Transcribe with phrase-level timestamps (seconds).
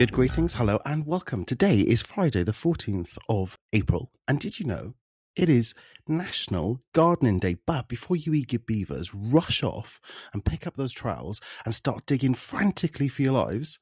[0.00, 1.44] Good greetings, hello, and welcome.
[1.44, 4.10] Today is Friday, the 14th of April.
[4.26, 4.94] And did you know
[5.36, 5.74] it is
[6.08, 7.58] National Gardening Day?
[7.66, 10.00] But before you your beavers, rush off
[10.32, 13.78] and pick up those trowels and start digging frantically for your lives.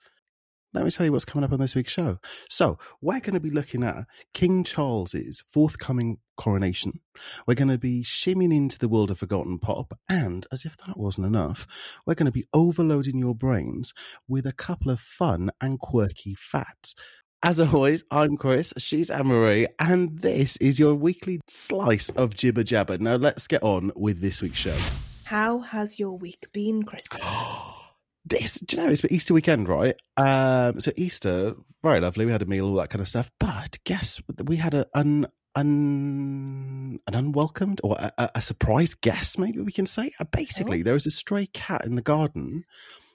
[0.75, 2.19] Let me tell you what's coming up on this week's show.
[2.51, 4.05] So, we're going to be looking at
[4.35, 7.01] King Charles's forthcoming coronation.
[7.47, 10.99] We're going to be shimming into the world of forgotten pop, and as if that
[10.99, 11.67] wasn't enough,
[12.07, 13.95] we're going to be overloading your brains
[14.29, 16.95] with a couple of fun and quirky facts.
[17.43, 22.99] As always, I'm Chris, she's Anne-Marie, and this is your weekly slice of jibber jabber.
[22.99, 24.77] Now, let's get on with this week's show.
[25.25, 27.21] How has your week been, Kristen?
[28.25, 29.95] this do you know it's Easter weekend, right?
[30.17, 32.27] Um, so Easter, very lovely.
[32.27, 33.31] We had a meal, all that kind of stuff.
[33.41, 39.61] But guess we had a un, un an unwelcomed or a, a surprise guest, maybe
[39.61, 40.13] we can say.
[40.21, 40.83] Uh, basically, Oh.
[40.85, 42.65] there is a stray cat in the garden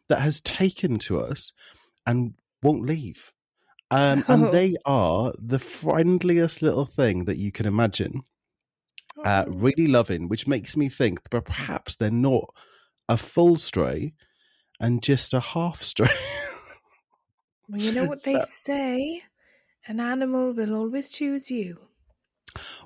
[0.10, 1.54] that has taken to us
[2.06, 3.32] and won't leave.
[3.92, 4.34] Um, Oh.
[4.34, 8.22] and they are the friendliest little thing that you can imagine.
[9.24, 9.52] Uh, Oh.
[9.52, 12.46] really loving, which makes me think that perhaps they're not
[13.08, 14.14] a full stray
[14.80, 16.10] and just a half stray.
[17.70, 19.24] Well, you know what they So- say
[19.88, 21.80] an animal will always choose you.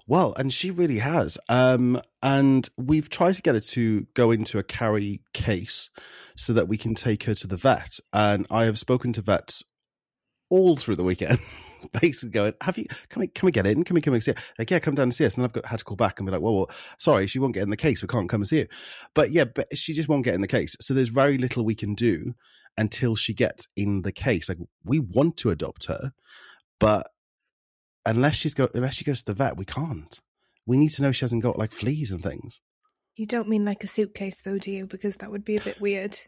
[0.07, 1.37] Well, and she really has.
[1.49, 5.89] Um, and we've tried to get her to go into a carry case
[6.37, 7.99] so that we can take her to the vet.
[8.13, 9.63] And I have spoken to vets
[10.49, 11.39] all through the weekend,
[12.01, 12.85] basically going, "Have you?
[13.09, 13.27] Can we?
[13.27, 13.83] Can we get in?
[13.83, 14.39] Can we come and see?" It?
[14.59, 15.35] Like, yeah, come down and see us.
[15.35, 17.53] And I've got had to call back and be like, "Well, well, sorry, she won't
[17.53, 18.01] get in the case.
[18.01, 18.67] We can't come and see you."
[19.13, 20.75] But yeah, but she just won't get in the case.
[20.81, 22.33] So there's very little we can do
[22.77, 24.49] until she gets in the case.
[24.49, 26.11] Like we want to adopt her,
[26.79, 27.07] but
[28.05, 30.19] unless she's go unless she goes to the vet, we can't.
[30.65, 32.61] We need to know she hasn't got like fleas and things.
[33.17, 34.85] You don't mean like a suitcase, though, do you?
[34.85, 36.19] Because that would be a bit weird.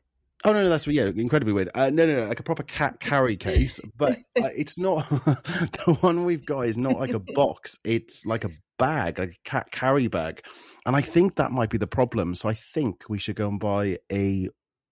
[0.45, 1.69] Oh no, no, that's yeah, incredibly weird.
[1.75, 5.07] Uh, no, no, no, like a proper cat carry case, but uh, it's not.
[5.09, 9.49] the one we've got is not like a box; it's like a bag, like a
[9.49, 10.41] cat carry bag,
[10.85, 12.35] and I think that might be the problem.
[12.35, 14.47] So I think we should go and buy a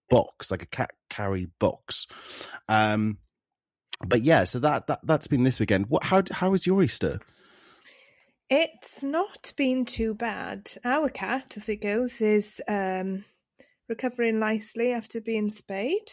[0.09, 2.07] box, like a cat carry box.
[2.67, 3.17] Um,
[4.05, 5.85] but yeah, so that that that's been this weekend.
[5.87, 6.03] What?
[6.03, 7.21] How how was your Easter?
[8.49, 10.71] It's not been too bad.
[10.83, 13.25] Our cat, as it goes, is um,
[13.89, 16.11] recovering nicely after being spayed.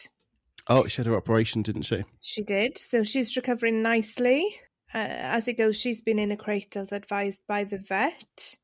[0.67, 2.03] Oh, she had her operation, didn't she?
[2.21, 2.77] She did.
[2.77, 4.55] So she's recovering nicely.
[4.93, 8.55] Uh, as it goes, she's been in a crate as advised by the vet,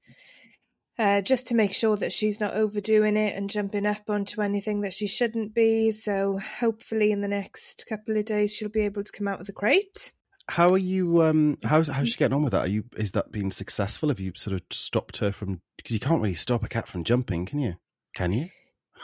[0.98, 4.82] uh, just to make sure that she's not overdoing it and jumping up onto anything
[4.82, 5.92] that she shouldn't be.
[5.92, 9.48] So hopefully, in the next couple of days, she'll be able to come out of
[9.48, 10.14] the crate.
[10.48, 11.22] How are you?
[11.22, 12.66] Um, how's how's she getting on with that?
[12.66, 12.84] Are you?
[12.98, 14.10] Is that being successful?
[14.10, 15.62] Have you sort of stopped her from?
[15.78, 17.76] Because you can't really stop a cat from jumping, can you?
[18.16, 18.50] Can you?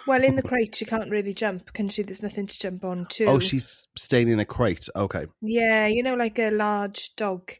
[0.05, 2.03] Well, in the crate, she can't really jump, can she?
[2.03, 3.25] There's nothing to jump on to.
[3.25, 4.87] Oh, she's staying in a crate.
[4.95, 5.25] Okay.
[5.41, 7.51] Yeah, you know, like a large dog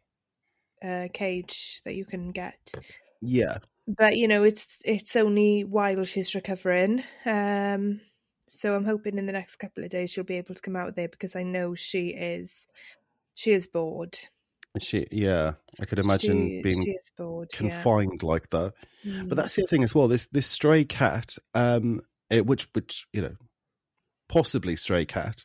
[0.84, 2.72] uh, cage that you can get.
[3.22, 3.58] Yeah.
[3.88, 8.02] but you know it's it's only while she's recovering um
[8.50, 10.96] so i'm hoping in the next couple of days she'll be able to come out
[10.96, 12.68] there because i know she is
[13.34, 14.18] she is bored
[14.80, 15.06] She.
[15.12, 15.54] Yeah.
[15.80, 17.58] I could imagine she, being she bored yeah.
[17.58, 18.74] confined like that.
[19.06, 19.30] Mm.
[19.30, 20.08] But that's the other thing as well.
[20.08, 23.36] This this stray cat, um, it, which which you know,
[24.30, 25.44] possibly stray cat,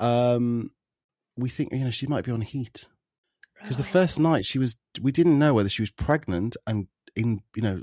[0.00, 0.70] um,
[1.36, 2.88] we think you know she might be on heat.
[3.60, 7.40] Because the first night she was we didn't know whether she was pregnant and in
[7.54, 7.82] you know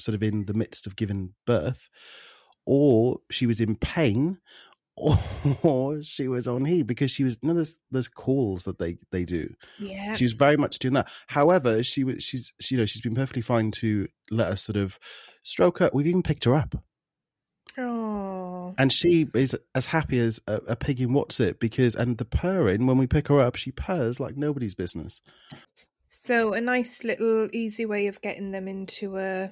[0.00, 1.90] sort of in the midst of giving birth
[2.64, 4.38] or she was in pain
[5.62, 8.96] or she was on heat because she was you know there's there's calls that they
[9.10, 9.52] they do?
[9.78, 10.14] Yeah.
[10.14, 11.10] She was very much doing that.
[11.28, 14.76] However she was she's she, you know she's been perfectly fine to let us sort
[14.76, 14.98] of
[15.42, 15.90] stroke her.
[15.92, 16.74] We've even picked her up
[17.78, 22.18] oh and she is as happy as a, a pig in what's it because and
[22.18, 25.20] the purring when we pick her up she purrs like nobody's business
[26.08, 29.50] so a nice little easy way of getting them into a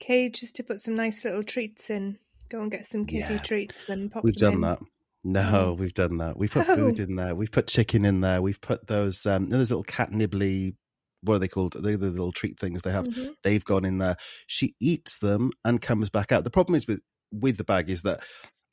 [0.00, 2.18] cage is to put some nice little treats in
[2.50, 3.40] go and get some kitty Yeah.
[3.40, 4.60] treats and pop We've done in.
[4.62, 4.78] that.
[5.24, 6.38] No, we've done that.
[6.38, 7.02] We've put food Oh.
[7.02, 7.34] in there.
[7.34, 8.40] We've put chicken in there.
[8.40, 10.74] We've put those um those little cat nibbly
[11.22, 11.74] what are they called?
[11.80, 13.06] They're the little treat things they have.
[13.08, 13.34] Mhm.
[13.42, 14.16] They've gone in there.
[14.46, 16.44] She eats them and comes back out.
[16.44, 17.00] The problem is with
[17.30, 18.20] with the bag is that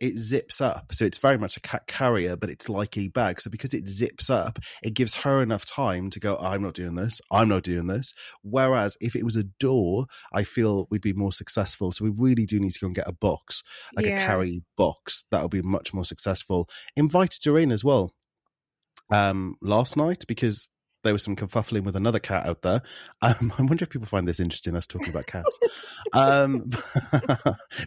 [0.01, 0.93] it zips up.
[0.93, 3.39] So it's very much a cat carrier, but it's like a bag.
[3.39, 6.95] So because it zips up, it gives her enough time to go, I'm not doing
[6.95, 7.21] this.
[7.31, 8.13] I'm not doing this.
[8.41, 11.93] Whereas if it was a door, I feel we'd be more successful.
[11.93, 13.63] So we really do need to go and get a box,
[13.95, 15.23] like a carry box.
[15.31, 16.67] That'll be much more successful.
[16.97, 18.11] Invited her in as well
[19.11, 20.67] um last night because
[21.05, 22.81] there was some kerfuffling with another cat out there.
[23.21, 25.57] Um, I wonder if people find this interesting, us talking about cats.
[26.13, 26.69] um,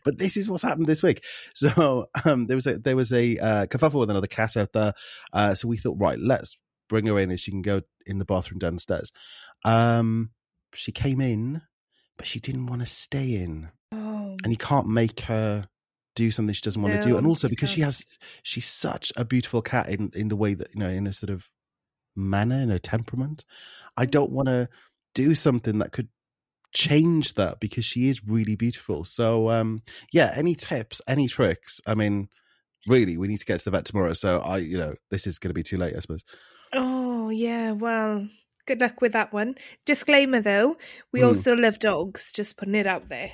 [0.04, 1.22] but this is what's happened this week.
[1.54, 4.94] So um, there was a there was a uh, kerfuffle with another cat out there.
[5.32, 6.56] Uh, so we thought, right, let's
[6.88, 9.12] bring her in and she can go in the bathroom downstairs.
[9.64, 10.30] Um,
[10.72, 11.60] she came in,
[12.16, 15.66] but she didn't want to stay in, Oh, and you can't make her
[16.14, 17.16] do something she doesn't want to do.
[17.16, 18.04] And also because she has,
[18.42, 21.30] she's such a beautiful cat in in the way that you know, in a sort
[21.30, 21.48] of
[22.18, 23.44] manner, in her temperament.
[23.96, 24.06] I Mm.
[24.06, 24.68] don't want to
[25.14, 26.08] do something that could
[26.74, 29.04] change that because she is really beautiful.
[29.04, 29.82] So um
[30.12, 31.80] yeah, any tips, any tricks?
[31.86, 32.28] I mean,
[32.86, 34.12] really, we need to get to the vet tomorrow.
[34.12, 36.24] So I, you know, this is going to be too late, I suppose.
[36.72, 37.72] oh yeah.
[37.72, 38.28] Well,
[38.66, 39.54] good luck with that one.
[39.86, 40.76] Disclaimer though,
[41.12, 41.26] we Hmm.
[41.28, 42.32] also love dogs.
[42.32, 43.30] Just putting it out there.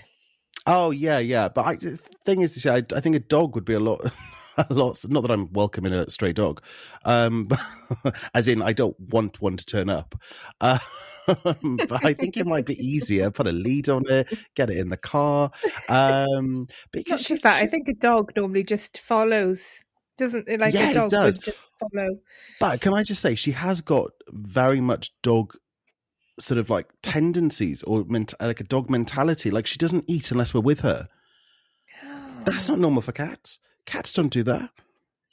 [0.66, 1.48] Oh yeah, yeah.
[1.48, 4.00] But I, the thing is, I, I think a dog would be a lot,
[4.70, 4.98] a lot.
[5.08, 6.62] Not that I'm welcoming a stray dog,
[7.04, 7.48] um,
[8.34, 10.14] as in I don't want one to turn up.
[10.60, 10.78] Uh,
[11.26, 13.30] but I think it might be easier.
[13.30, 15.50] Put a lead on it, get it in the car.
[15.88, 17.62] Um, Not because she's, just that.
[17.62, 19.78] I think a dog normally just follows,
[20.18, 20.60] doesn't it?
[20.60, 21.38] Like Yeah, a it does.
[21.38, 22.18] just follow.
[22.60, 25.54] But can I just say, she has got very much dog
[26.38, 29.50] sort of like tendencies or ment- like a dog mentality.
[29.50, 31.08] Like she doesn't eat unless we're with her.
[32.44, 33.58] That's not normal for cats.
[33.86, 34.70] Cats don't do that.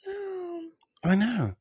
[0.06, 0.62] Oh.
[1.04, 1.54] I know.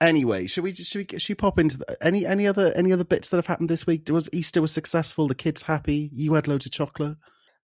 [0.00, 3.04] Anyway, should we should we should we pop into the, any any other any other
[3.04, 4.08] bits that have happened this week?
[4.10, 5.26] Was Easter was successful?
[5.26, 6.10] The kids happy?
[6.12, 7.16] You had loads of chocolate.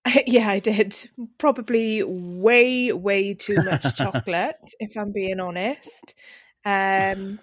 [0.26, 0.96] Yeah, I did.
[1.38, 6.16] Probably way, way too much chocolate, if I'm being honest.
[6.64, 7.38] Um,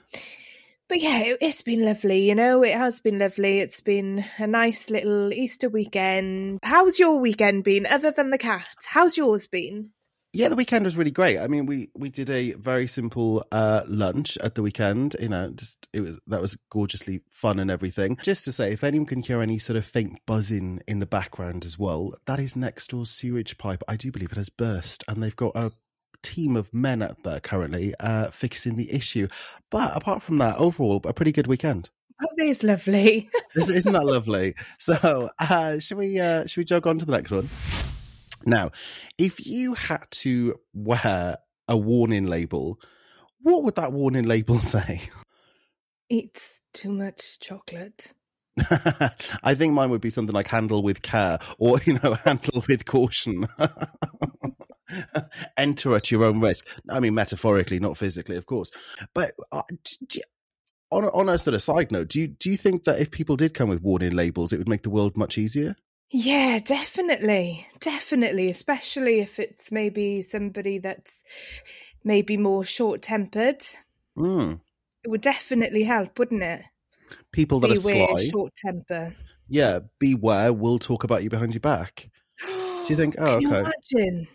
[0.90, 2.28] but yeah, it, it's been lovely.
[2.28, 3.60] You know, it has been lovely.
[3.60, 6.60] It's been a nice little Easter weekend.
[6.64, 8.68] How's your weekend been, other than the cat?
[8.88, 9.92] How's yours been?
[10.32, 11.40] Yeah, the weekend was really great.
[11.40, 15.16] I mean, we we did a very simple uh, lunch at the weekend.
[15.20, 18.16] You know, just it was that was gorgeously fun and everything.
[18.22, 21.66] Just to say, if anyone can hear any sort of faint buzzing in the background
[21.66, 23.82] as well, that is next door's sewage pipe.
[23.88, 25.72] I do believe it has burst, and they've got a
[26.22, 29.28] team of men out there currently uh, fixing the issue.
[29.72, 31.90] But apart from that, overall, a pretty good weekend.
[32.22, 33.30] Oh, that is lovely.
[33.56, 34.54] Isn't isn't that lovely?
[34.78, 37.50] So, uh, should we uh, should we jog on to the next one?
[38.46, 38.72] Now,
[39.18, 41.38] if you had to wear
[41.68, 42.80] a warning label,
[43.42, 45.02] what would that warning label say?
[46.10, 48.14] It's too much chocolate.
[49.44, 52.86] I think mine would be something like "handle with care" or you know, "handle with
[52.86, 53.48] caution."
[55.56, 56.68] Enter at your own risk.
[56.90, 58.72] I mean, metaphorically, not physically, of course.
[59.14, 59.62] But uh,
[60.14, 60.22] you-
[60.92, 63.12] on a, on a sort of side note, do you do you think that if
[63.12, 65.76] people did come with warning labels, it would make the world much easier?
[66.12, 67.68] Yeah, definitely.
[67.80, 68.50] Definitely.
[68.50, 71.24] Especially if it's maybe somebody that's
[72.04, 73.62] maybe more short tempered.
[74.18, 74.60] Mm.
[75.04, 76.64] It would definitely help, wouldn't it?
[77.32, 79.16] People that Beware are sly, short temper.
[79.48, 80.52] yeah, beware.
[80.54, 82.10] We'll talk about you behind your back.
[82.46, 83.60] Do you think- oh, Can you okay.
[83.94, 84.28] imagine?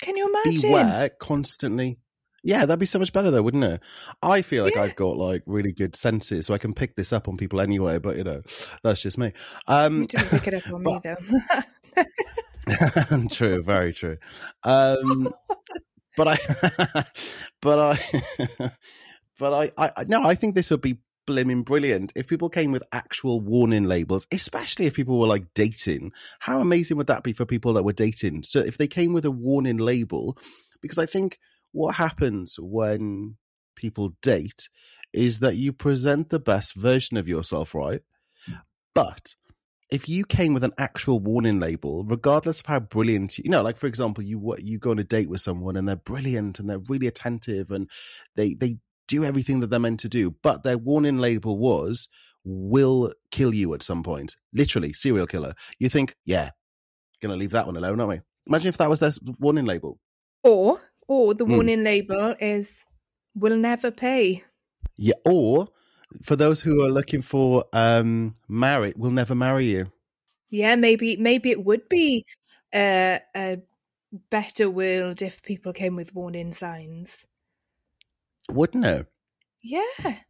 [0.00, 0.70] Can you imagine?
[0.70, 1.98] Beware constantly.
[2.46, 3.80] Yeah, that'd be so much better though, wouldn't it?
[4.22, 4.82] I feel like Yeah.
[4.82, 7.98] I've got like really good senses, so I can pick this up on people anyway.
[7.98, 8.42] But you know,
[8.82, 9.26] that's just me.
[9.26, 9.32] You
[9.74, 13.28] Um, didn't pick it up on me though.
[13.30, 14.18] true, very true.
[14.62, 15.30] Um,
[16.16, 16.36] but I,
[17.62, 18.70] but I,
[19.38, 22.72] but I, I, I- no, I think this would be blimmin' brilliant if people came
[22.72, 26.12] with actual warning labels, especially if people were like dating.
[26.40, 28.42] How amazing would that be for people that were dating?
[28.42, 30.36] So if they came with a warning label,
[30.82, 31.38] because I think
[31.74, 33.36] what happens when
[33.76, 34.68] people date
[35.12, 38.00] is that you present the best version of yourself, right?
[38.46, 38.54] Hmm.
[38.94, 39.34] But
[39.90, 43.76] if you came with an actual warning label, regardless of how brilliant, you know, like
[43.76, 46.70] for example, you what you go on a date with someone and they're brilliant and
[46.70, 47.90] they're really attentive and
[48.36, 52.08] they they do everything that they're meant to do, but their warning label was
[52.44, 55.54] will kill you at some point, literally serial killer.
[55.78, 56.50] You think, yeah,
[57.20, 58.20] gonna leave that one alone, aren't we?
[58.46, 59.98] Imagine if that was their warning label.
[60.42, 61.68] or or the Hmm.
[61.68, 62.84] warning label is
[63.34, 64.44] will never pay.
[64.96, 65.68] Yeah, or
[66.22, 69.92] for those who are looking for um marry, will never marry you.
[70.50, 72.24] Yeah, maybe maybe it would be
[72.74, 73.58] a, a
[74.30, 77.26] better world if people came with warning signs.
[78.48, 79.06] Wouldn't it?
[79.62, 80.22] Yeah.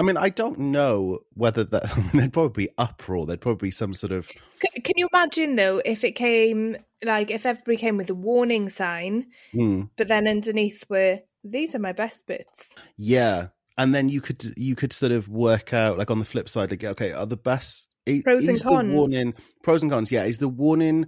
[0.00, 3.26] I mean, I don't know whether that I mean, there'd probably be uproar.
[3.26, 7.30] There'd probably be some sort of C- can you imagine though if it came like
[7.30, 11.92] if everybody came with a warning sign, hmm, but then underneath were these are my
[11.92, 12.70] best bits.
[12.96, 16.48] yeah, and then you could you could sort of work out like on the flip
[16.48, 18.88] side, like okay, are the best i- Pros and is cons.
[18.88, 20.10] The warning pros and cons.
[20.10, 21.06] Yeah, is the warning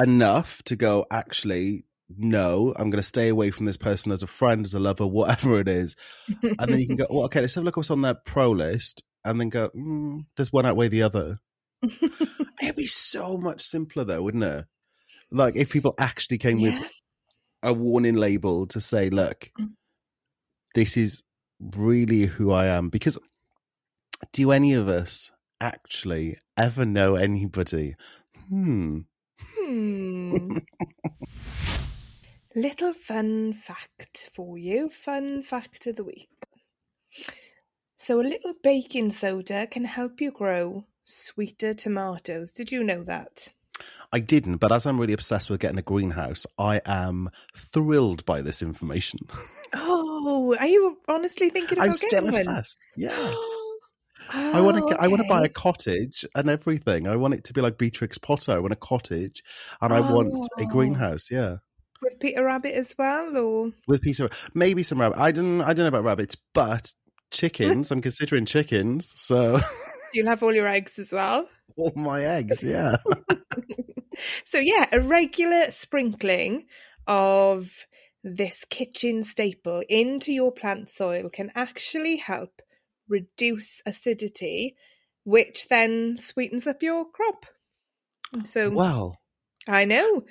[0.00, 1.06] enough to go?
[1.10, 1.84] Actually,
[2.16, 5.06] no, I'm going to stay away from this person as a friend, as a lover,
[5.06, 5.96] whatever it is.
[6.42, 8.50] And then you can go, well, okay, let's have a look what's on that pro
[8.50, 11.38] list, and then go, mm, does one outweigh the other?
[12.62, 14.64] It'd be so much simpler, though, wouldn't it?
[15.30, 16.80] Like if people actually came yeah.
[16.80, 16.90] with
[17.62, 19.72] a warning label to say, look, Mm.
[20.74, 21.22] this is
[21.60, 22.88] really who I am.
[22.88, 23.18] Because
[24.32, 27.94] do any of us actually ever know anybody?
[28.48, 29.00] Hmm.
[29.38, 30.58] Hmm.
[32.54, 34.88] Little fun fact for you.
[34.90, 36.28] Fun fact of the week.
[37.96, 42.50] So, a little baking soda can help you grow sweeter tomatoes.
[42.52, 43.48] Did you know that?
[44.12, 48.42] I didn't, but as I'm really obsessed with getting a greenhouse, I am thrilled by
[48.42, 49.20] this information.
[49.72, 52.40] Oh, are you honestly thinking about I'm still getting one?
[52.40, 52.78] obsessed.
[52.96, 53.12] Yeah.
[54.32, 55.00] I want to Oh, get.
[55.00, 57.06] I want to buy a cottage and everything.
[57.06, 58.50] I want it to be like Beatrix Potter.
[58.52, 59.44] I want a cottage,
[59.80, 60.66] and I want a Oh.
[60.66, 61.30] greenhouse.
[61.30, 61.58] Yeah,
[62.02, 64.28] with Peter Rabbit as well, or with Peter?
[64.54, 65.18] maybe some rabbit.
[65.18, 65.60] I don't.
[65.60, 66.92] I don't know about rabbits, but
[67.30, 67.90] chickens.
[67.90, 69.14] I'm considering chickens.
[69.16, 69.60] So
[70.12, 71.46] you'll have all your eggs as well.
[71.76, 72.62] all my eggs.
[72.62, 72.96] Yeah.
[74.44, 76.66] So yeah, a regular sprinkling
[77.06, 77.70] of
[78.22, 82.60] this kitchen staple into your plant soil can actually help
[83.08, 84.76] reduce acidity,
[85.24, 87.46] which then sweetens up your crop.
[88.44, 89.16] So well,
[89.66, 90.24] I know.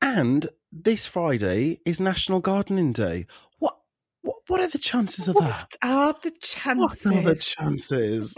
[0.00, 3.26] and this Friday is National Gardening Day.
[3.60, 3.76] What?
[4.22, 4.38] What?
[4.48, 5.76] What are the chances of that?
[5.80, 7.04] What are the chances?
[7.04, 8.36] What are the chances?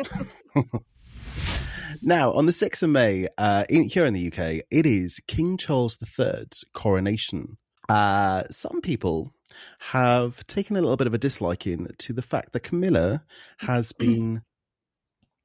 [2.02, 5.56] now, on the 6th of May, uh, in, here in the UK, it is King
[5.56, 7.56] Charles III's coronation.
[7.88, 9.32] Uh, some people
[9.78, 13.22] have taken a little bit of a disliking to the fact that Camilla
[13.58, 14.42] has been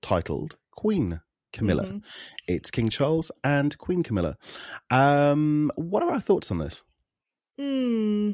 [0.02, 1.22] titled Queen
[1.54, 1.84] Camilla.
[1.86, 2.04] Mhm.
[2.48, 4.38] It's King Charles and Queen Camilla.
[4.90, 6.82] Um, what are our thoughts on this?
[7.58, 8.32] Hmm.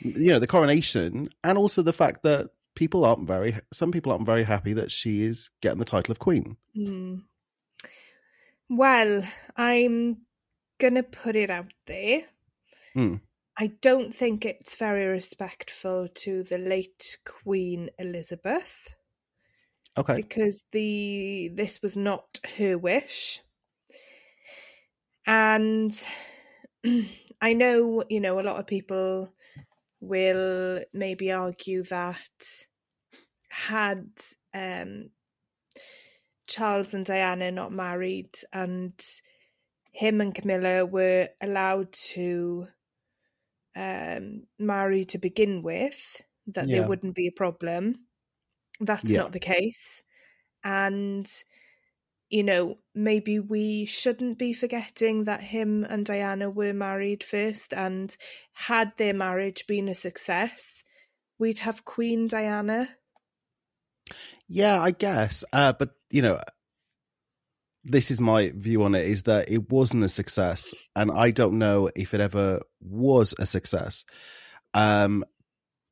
[0.00, 4.26] you know the coronation and also the fact that people aren't very some people aren't
[4.26, 7.16] very happy that she is getting the title of queen Hmm.
[8.70, 9.22] Well,
[9.56, 10.18] I'm
[10.78, 12.22] gonna put it out there.
[12.94, 13.16] Hmm.
[13.56, 18.94] I don't think it's very respectful to the late Queen Elizabeth
[19.98, 23.42] okay because the this was not her wish.
[25.26, 25.92] And
[27.40, 29.32] I know, you know, a lot of people
[30.00, 32.66] will maybe argue that
[33.50, 34.10] had
[34.54, 35.10] um
[36.48, 38.92] Charles and Diana not married and
[39.92, 42.68] him and Camilla were allowed to
[43.76, 46.70] um marry to begin with that Yeah.
[46.70, 48.07] there wouldn't be a problem
[48.80, 49.20] that's Yeah.
[49.20, 50.02] not the case.
[50.64, 51.30] And
[52.30, 58.14] you know maybe we shouldn't be forgetting that him and Diana were married first and
[58.52, 60.84] had their marriage been a success
[61.38, 62.88] we'd have Queen Diana.
[64.48, 65.44] Yeah i guess.
[65.52, 66.40] Uh but you know
[67.84, 71.56] this is my view on it is that it wasn't a success and i don't
[71.56, 74.04] know if it ever was a success.
[74.74, 75.24] Um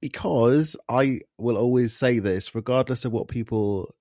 [0.07, 3.93] because i will always say this regardless of what people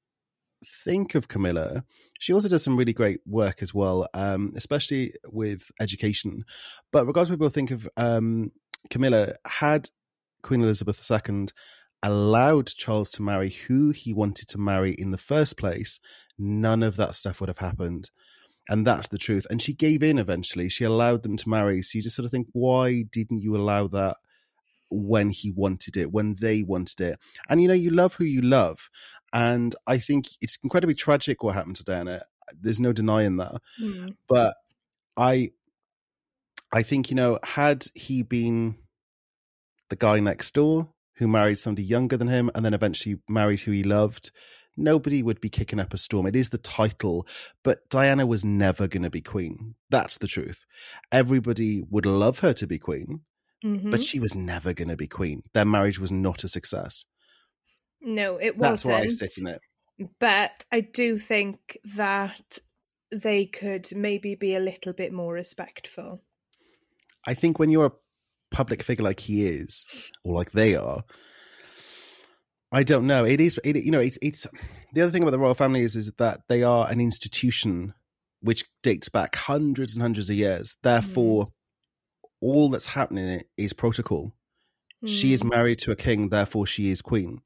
[0.83, 1.83] think of camilla
[2.19, 6.43] she also does some really great work as well um especially with education.
[6.91, 8.51] But regardless of what people think of um
[8.89, 9.89] camilla had
[10.43, 11.47] queen elizabeth ii
[12.03, 15.99] allowed charles to marry who he wanted to marry in the first place
[16.37, 18.09] none of that stuff would have happened.
[18.67, 19.45] And that's the truth.
[19.49, 20.69] And she gave in eventually.
[20.69, 21.81] She allowed them to marry.
[21.81, 24.17] So you just sort of think why didn't you allow that
[24.95, 27.19] when he wanted it when they wanted it.
[27.49, 28.89] And you know you love who you love.
[29.33, 32.21] And i think it's incredibly tragic what happened to diana.
[32.59, 33.61] There's no denying that.
[33.79, 34.09] Hmm.
[34.27, 34.55] but
[35.17, 35.51] i
[36.73, 38.75] i think you know had he been
[39.89, 43.71] the guy next door who married somebody younger than him and then eventually married who
[43.71, 44.31] he loved
[44.77, 46.25] nobody would be kicking up a storm.
[46.25, 47.27] It is the title.
[47.63, 49.75] But diana was never going to be queen.
[49.89, 50.65] That's the truth.
[51.11, 53.21] Everybody would love her to be queen
[53.65, 53.89] Mhm.
[53.89, 57.05] but she was never going to be queen their marriage was not a success
[58.01, 59.59] no it that's wasn't where i sit in it
[60.19, 62.59] but I do think that
[63.11, 66.21] they could maybe be a little bit more respectful.
[67.25, 67.91] I think when you're a
[68.51, 69.85] public figure like he is,
[70.23, 71.03] or like they are,
[72.71, 73.25] I don't know.
[73.25, 74.47] It is, it, you know, it's it's
[74.93, 77.93] the other thing about the royal family is is that they are an institution
[78.41, 80.75] which dates back hundreds and hundreds of years.
[80.83, 81.51] Therefore,
[82.45, 84.33] all that's happening is protocol.
[85.05, 85.49] She is Hmm.
[85.49, 87.41] married to a king, therefore she is queen.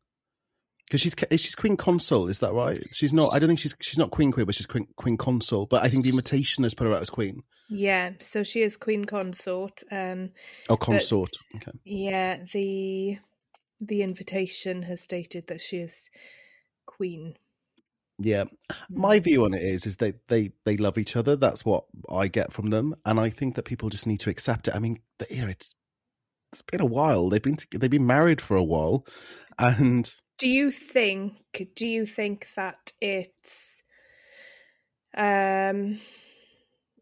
[0.86, 2.32] because she's she's queen consort.
[2.32, 2.82] Is that right?
[2.94, 3.32] She's not.
[3.34, 5.70] I don't think she's she's not queen queen, but she's queen, queen consort.
[5.70, 7.44] But I think the invitation has put her out as queen.
[7.70, 9.84] Yeah, so she is queen consort.
[9.92, 10.32] Um,
[10.70, 11.30] oh, consort.
[11.58, 11.78] Okay.
[11.86, 13.20] Yeah, the
[13.80, 16.10] the invitation has stated that she is
[16.88, 17.36] queen.
[18.22, 18.46] Yeah,
[18.90, 19.24] my mm.
[19.24, 21.36] view on it is is they they they love each other.
[21.36, 24.68] That's what I get from them, and I think that people just need to accept
[24.68, 24.76] it.
[24.76, 25.00] I mean,
[25.30, 25.74] you know, it's
[26.52, 27.30] it's been a while.
[27.30, 29.06] They've been they've been married for a while,
[29.58, 31.34] and do you think
[31.76, 33.84] do you think that it's
[35.16, 36.00] um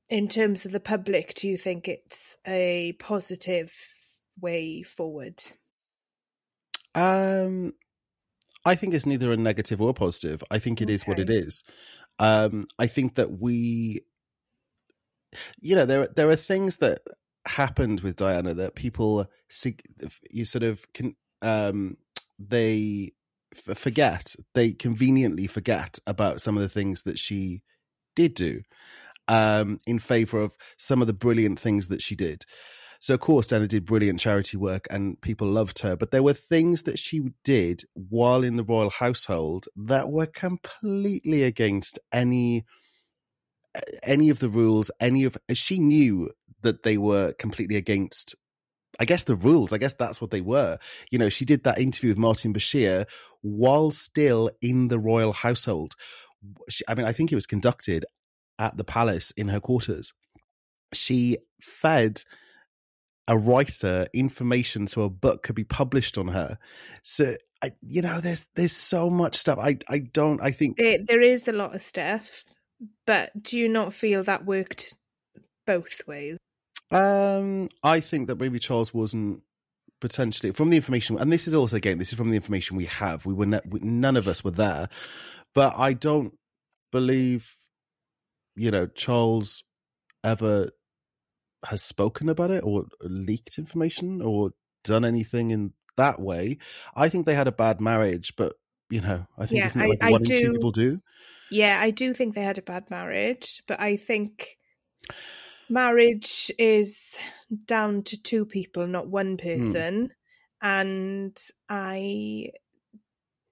[0.09, 3.74] in terms of the public do you think it's a positive
[4.39, 5.41] way forward
[6.95, 7.74] um
[8.66, 10.94] i think it's neither a negative or a positive i think it okay.
[10.94, 11.64] is what it is
[12.20, 14.02] um i think that we
[15.60, 17.00] you know there there are things that
[17.46, 19.26] happened with diana that people
[20.30, 21.98] you sort of can um
[22.40, 23.12] they
[23.56, 27.62] forget they conveniently forget about some of the things that she
[28.16, 28.62] did do
[29.28, 32.46] um, in favor of some of the brilliant things that she did.
[33.00, 36.34] So, of course, Diana did brilliant charity work and people loved her, but there were
[36.34, 42.66] things that she did while in the royal household that were completely against any
[44.01, 46.32] any of the rules any of she knew
[46.63, 48.36] that they were completely against
[49.00, 50.80] I guess the rules, I guess that's what they were.
[51.12, 53.06] You know, she did that interview with Martin Bashir
[53.42, 55.96] while still in the royal household.
[56.70, 58.06] She, I mean, I think it was conducted
[58.58, 60.13] at the palace in her quarters.
[60.94, 62.24] She fed
[63.27, 66.57] a writer information so a book could be published on her.
[67.03, 69.60] So, I, you know, there's there's so much stuff.
[69.60, 70.41] I I don't.
[70.41, 72.43] I think there, there is a lot of stuff,
[73.05, 74.96] but do you not feel that worked
[75.65, 76.38] both ways?
[76.91, 79.41] Um, I think that maybe Charles wasn't
[80.00, 82.86] potentially from the information, and this is also again, this is from the information we
[82.86, 83.25] have.
[83.25, 84.88] We were ne- none of us were there,
[85.53, 86.38] but I don't
[86.91, 87.57] believe,
[88.55, 89.63] you know, Charles
[90.24, 90.69] ever
[91.69, 94.51] has spoken about it or leaked information or
[94.84, 96.58] done anything in that way.
[96.95, 98.53] I think they had a bad marriage, but
[98.89, 101.01] you know, I think yeah, isn't it like I, one I do, two people do?
[101.51, 104.58] Yeah, I do think they had a bad marriage, but I think
[105.69, 107.17] marriage is
[107.65, 109.36] down to two people, not one hmm.
[109.36, 110.08] person.
[110.08, 110.10] Mm.
[110.60, 111.38] And
[111.69, 112.51] I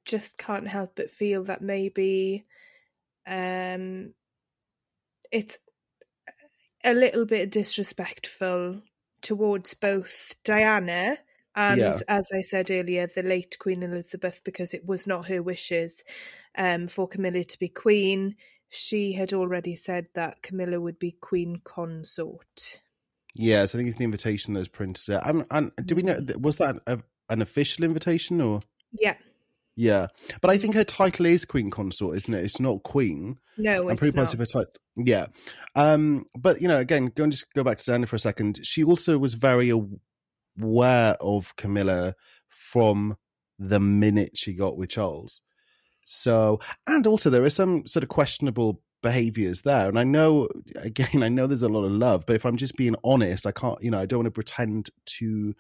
[0.06, 2.46] just can't help but feel that maybe
[3.28, 4.14] um,
[5.32, 5.58] it's
[6.86, 8.82] a little bit disrespectful
[9.22, 11.18] towards both Diana
[11.56, 11.98] and, yeah.
[12.08, 16.04] as I said earlier, the late Queen Elizabeth, because it was not her wishes
[16.58, 18.36] um, for Camilla to be queen
[18.70, 22.82] she had already said that Camilla would be queen consort.
[23.34, 25.28] Yes, I think it's the invitation that's printed out.
[25.28, 26.42] And, and do we know mm.
[26.42, 28.60] was that a, an official invitation or?
[28.92, 29.16] Yeah.
[29.76, 30.08] Yeah,
[30.42, 32.44] but I think her title is queen consort, isn't it?
[32.44, 33.38] It's not queen.
[33.58, 34.74] No, I'm pretty positive her title.
[34.96, 35.26] Yeah,
[35.76, 38.60] um, but you know, again, go and just go back to Diana for a second.
[38.64, 42.16] She also was very aware of Camilla
[42.48, 43.18] from
[43.60, 45.42] the minute she got with Charles.
[46.06, 49.88] So, and also there are some sort of questionable behaviors there.
[49.88, 52.76] And I know, again, I know there's a lot of love, but if I'm just
[52.76, 55.54] being honest, I can't, you know, I don't want to pretend to,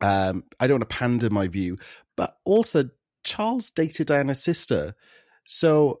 [0.00, 1.78] um, I don't want to pander my view.
[2.16, 2.90] But also,
[3.24, 4.94] Charles dated Diana's sister.
[5.46, 6.00] So,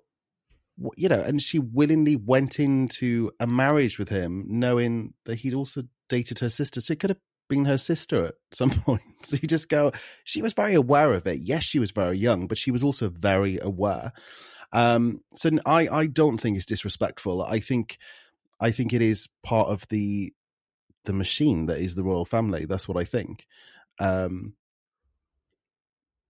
[0.96, 5.82] you know, and she willingly went into a marriage with him, knowing that he'd also
[6.08, 6.80] dated her sister.
[6.80, 9.02] So it could have been her sister at some point.
[9.22, 9.92] So you just go,
[10.24, 11.38] she was very aware of it.
[11.38, 14.12] Yes, she was very young, but she was also very aware.
[14.72, 17.42] Um, so I, I don't think it's disrespectful.
[17.42, 17.98] I think,
[18.60, 20.32] I think it is part of the,
[21.04, 22.66] the machine that is the royal family.
[22.66, 23.46] That's what I think.
[23.98, 24.54] Um,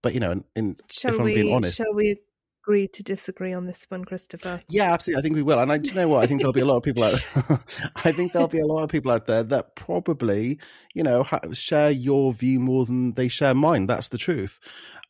[0.01, 2.19] but you know, in, in if I'm we, being honest, shall we
[2.67, 4.61] agree to disagree on this one, Christopher.
[4.67, 5.19] Yeah, absolutely.
[5.19, 5.59] I think we will.
[5.59, 6.23] And I, do you know what?
[6.23, 7.25] I think there'll be a lot of people out.
[7.95, 10.59] I think there'll be a lot of people out there that probably,
[10.93, 13.85] you know, ha- share your view more than they share mine.
[13.85, 14.59] That's the truth.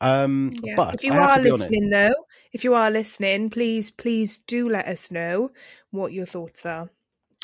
[0.00, 0.74] Um, yeah.
[0.76, 2.14] But if you are listening, though,
[2.52, 5.50] if you are listening, please, please do let us know
[5.90, 6.90] what your thoughts are.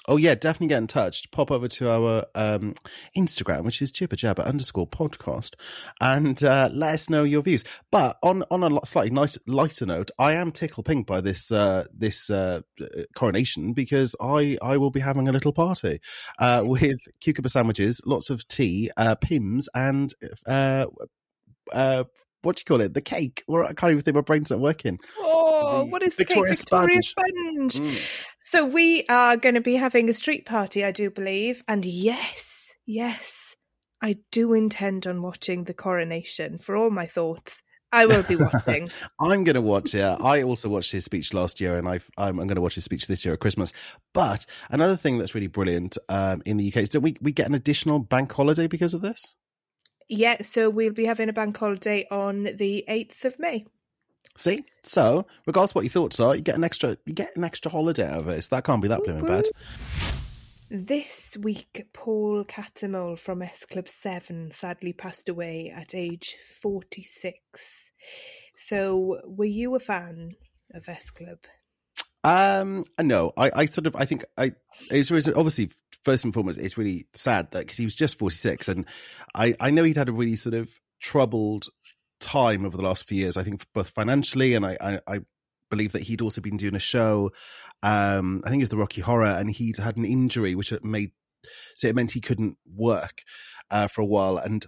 [0.07, 1.31] Oh yeah, definitely get in touch.
[1.31, 2.75] Pop over to our um,
[3.17, 5.53] Instagram, which is jibber jabber underscore podcast,
[6.01, 7.65] and uh, let us know your views.
[7.91, 11.85] But on on a slightly nice, lighter note, I am tickle pink by this uh,
[11.93, 12.61] this uh,
[13.15, 16.01] coronation because I I will be having a little party
[16.39, 20.13] uh, with cucumber sandwiches, lots of tea, uh, Pimm's, and
[20.47, 20.87] uh,
[22.45, 22.95] what do you call it?
[22.95, 23.43] The cake.
[23.49, 24.99] Or I can't even think my brain's not working.
[25.19, 26.69] Oh, the what is Victoria the cake?
[26.71, 27.75] Victoria sponge.
[27.75, 27.95] sponge.
[27.95, 28.29] Mm.
[28.41, 31.63] So we are going to be having a street party, I do believe.
[31.67, 33.57] And yes, yes,
[34.03, 37.63] I do intend on watching the coronation for all my thoughts
[37.95, 38.91] I will be watching.
[39.21, 40.03] I'm going to watch it.
[40.03, 42.83] I also watched his speech last year, and I've, I'm, I'm going to watch his
[42.83, 43.73] speech this year at Christmas.
[44.13, 47.47] But another thing that's really brilliant um, in the UK is that we we get
[47.47, 49.37] an additional bank holiday because of this.
[50.09, 53.65] Yeah, so we'll be having a bank holiday on the eighth of May.
[54.37, 57.45] See, so regardless of what your thoughts are, you get an extra you get an
[57.45, 58.43] extra holiday out of it.
[58.43, 59.45] So that can't be that blooming bad.
[60.71, 67.93] This week, Paul Cattermole from S Club 7 sadly passed away at age 46.
[68.57, 70.33] So, were you a fan
[70.73, 71.39] of S Club?
[72.25, 74.53] Um, no, I, I sort of, I think I,
[74.91, 75.71] it was obviously
[76.05, 78.87] first and foremost, it's really sad that because he was just 46 and
[79.35, 81.69] I, I know he'd had a really sort of troubled
[82.21, 83.37] time over the last few years.
[83.37, 85.21] I think both financially and I, I, I
[85.71, 87.33] believe that he'd also been doing a show.
[87.83, 91.13] Um, I think it was the Rocky Horror, and he'd had an injury which made
[91.77, 93.23] so it meant he couldn't work
[93.71, 94.65] uh, for a while, and,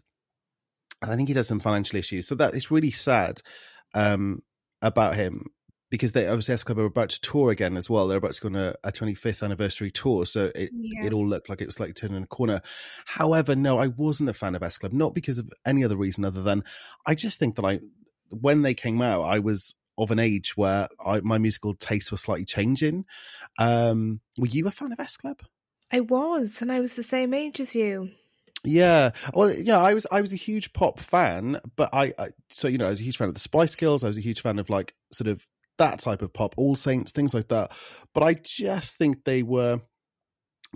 [1.03, 2.27] I think he had some financial issues.
[2.27, 3.43] So that is really sad
[3.93, 4.43] um,
[4.81, 5.51] about him
[5.97, 8.07] because they obviously S Club are about to tour again as well.
[8.07, 11.07] They're about to go on a, a 25th anniversary tour, so it yeah.
[11.07, 12.61] it all looked like it was like turning a corner.
[13.07, 16.25] However, no, I wasn't a fan of S Club, not because of any other reason
[16.25, 16.65] other than
[17.07, 17.81] I just think that I
[18.29, 22.19] when they came out, I was of an age where I, my musical tastes were
[22.19, 23.07] slightly changing.
[23.59, 25.41] Um, were you a fan of S Club?
[25.91, 28.11] I was, and I was the same age as you.
[28.65, 32.69] Yeah, well, yeah, I was I was a huge pop fan, but I, I so
[32.69, 34.03] you know I was a huge fan of the Spice Girls.
[34.03, 35.47] I was a huge fan of like sort of
[35.79, 37.73] that type of pop, All Saints, things like that.
[38.15, 39.81] But I just think they were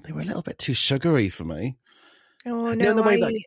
[0.04, 1.76] they were a little bit too sugary for me.
[2.46, 3.40] Oh no, the way I, that...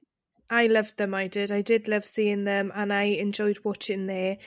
[0.49, 1.13] I loved them.
[1.13, 1.51] I did.
[1.51, 4.37] I did love seeing them, and I enjoyed watching their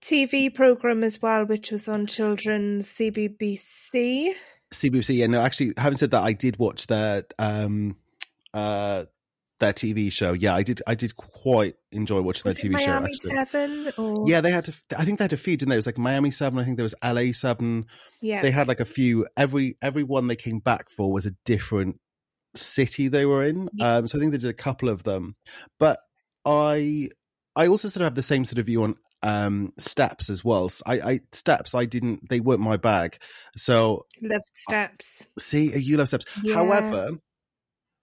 [0.00, 4.32] TV program as well, which was on children's CBBC.
[4.72, 5.26] CBBC, yeah.
[5.26, 7.96] No, actually, having said that, I did watch their um,
[8.54, 9.04] uh,
[9.60, 10.32] their TV show.
[10.32, 10.82] Yeah, I did.
[10.86, 13.28] I did quite enjoy watching was their TV Miami show.
[13.28, 14.64] Miami Seven, or yeah, they had.
[14.64, 15.76] To, I think they had a few, didn't they?
[15.76, 16.58] It was like Miami Seven.
[16.58, 17.86] I think there was LA Seven.
[18.20, 19.26] Yeah, they had like a few.
[19.36, 22.00] Every every one they came back for was a different
[22.56, 23.68] city they were in.
[23.74, 23.96] Yeah.
[23.96, 25.36] Um, so I think they did a couple of them,
[25.78, 26.00] but
[26.44, 27.10] I
[27.54, 30.70] I also sort of have the same sort of view on um steps as well
[30.86, 33.18] I, I steps i didn't they weren't my bag
[33.54, 36.54] so loved steps see you love steps yeah.
[36.54, 37.18] however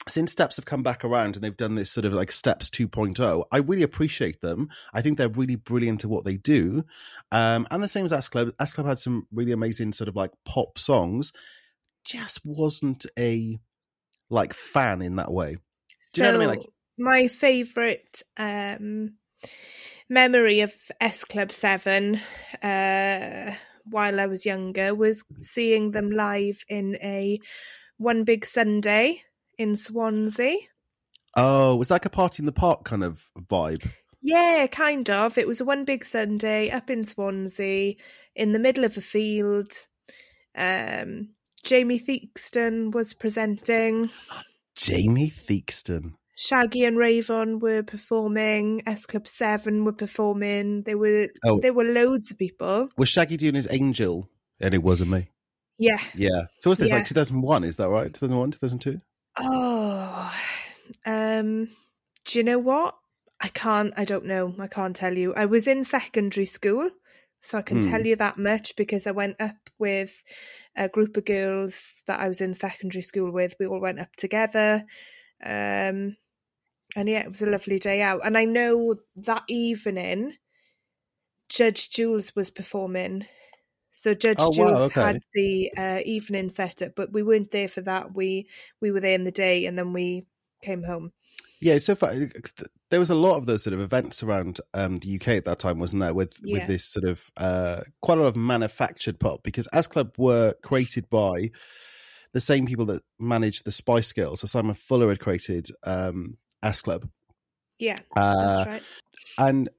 [0.09, 3.43] since steps have come back around and they've done this sort of like steps 2.0
[3.51, 4.69] i really appreciate them.
[4.93, 6.83] I think they're really brilliant at what they do.
[7.31, 10.15] Um and the same as s club s club had some really amazing sort of
[10.15, 11.31] like pop songs.
[12.05, 13.59] Just wasn't a
[14.29, 15.57] like fan in that way.
[16.13, 16.59] Do you so, know what i mean?
[16.59, 19.13] Like my favorite um
[20.09, 22.19] memory of S Club 7
[22.63, 23.53] uh,
[23.85, 27.39] while I was younger was seeing them live in a
[27.97, 29.21] One Big Sunday
[29.57, 30.57] in Swansea.
[31.35, 33.87] Oh, was that like a party in the park kind of vibe?
[34.21, 35.37] Yeah, kind of.
[35.37, 37.95] It was a One Big Sunday up in Swansea
[38.35, 39.71] in the middle of a field.
[40.55, 41.29] Um,
[41.63, 44.09] Jamie Theakston was presenting.
[44.75, 46.13] Jamie Theakston.
[46.35, 48.83] Shaggy and Raven were performing.
[48.85, 50.83] S Club Seven were performing.
[50.83, 51.59] There were oh.
[51.59, 52.89] there were loads of people.
[52.97, 54.29] Was Shaggy doing his Angel?
[54.59, 55.29] And it wasn't me.
[55.77, 55.99] Yeah.
[56.15, 56.45] Yeah.
[56.59, 56.95] So was this yeah.
[56.95, 57.63] like 2001?
[57.63, 58.05] Is that right?
[58.05, 58.99] 2001, 2002?
[59.39, 60.33] Oh,
[61.05, 61.69] um,
[62.25, 62.95] do you know what?
[63.39, 63.93] I can't.
[63.97, 64.55] I don't know.
[64.59, 65.33] I can't tell you.
[65.35, 66.89] I was in secondary school,
[67.41, 67.89] so I can hmm.
[67.89, 70.23] tell you that much because I went up with
[70.75, 73.55] a group of girls that I was in secondary school with.
[73.59, 74.83] We all went up together.
[75.43, 76.17] Um,
[76.95, 78.21] and yeah, it was a lovely day out.
[78.25, 80.33] And I know that evening,
[81.49, 83.25] Judge Jules was performing.
[83.97, 85.01] So Judge oh, Jules wow, okay.
[85.01, 88.13] had the uh, evening setup, but we weren't there for that.
[88.13, 88.47] We
[88.79, 90.27] we were there in the day, and then we
[90.61, 91.11] came home.
[91.59, 92.13] Yeah, so far,
[92.91, 95.57] there was a lot of those sort of events around um, the UK at that
[95.57, 96.13] time, wasn't there?
[96.13, 96.59] With yeah.
[96.59, 100.53] with this sort of uh, quite a lot of manufactured pop, because S Club were
[100.61, 101.49] created by
[102.33, 104.41] the same people that managed the Spice Girls.
[104.41, 107.09] So Simon Fuller had created um, S Club.
[107.79, 108.83] Yeah, uh, right.
[109.39, 109.69] And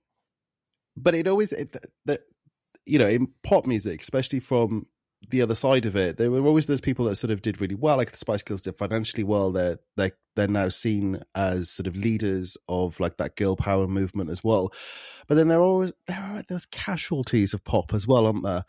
[0.96, 2.22] but it always that
[2.88, 4.87] you know in pop music, especially from
[5.31, 7.74] the other side of it, there were always those people that sort of did really
[7.74, 9.51] well, like the Spice Girls did financially well.
[9.51, 14.31] They're they they're now seen as sort of leaders of like that girl power movement
[14.31, 14.72] as well.
[15.27, 18.64] But then there are always there are those casualties of pop as well, aren't there?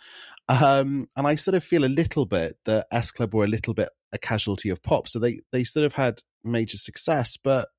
[0.47, 3.73] Um, and I sort of feel a little bit that S Club were a little
[3.73, 5.08] bit a casualty of pop.
[5.08, 7.69] So they they sort of had major success, but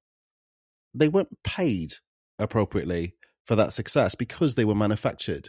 [0.95, 1.93] they weren't paid
[2.39, 5.49] appropriately for that success because they were manufactured.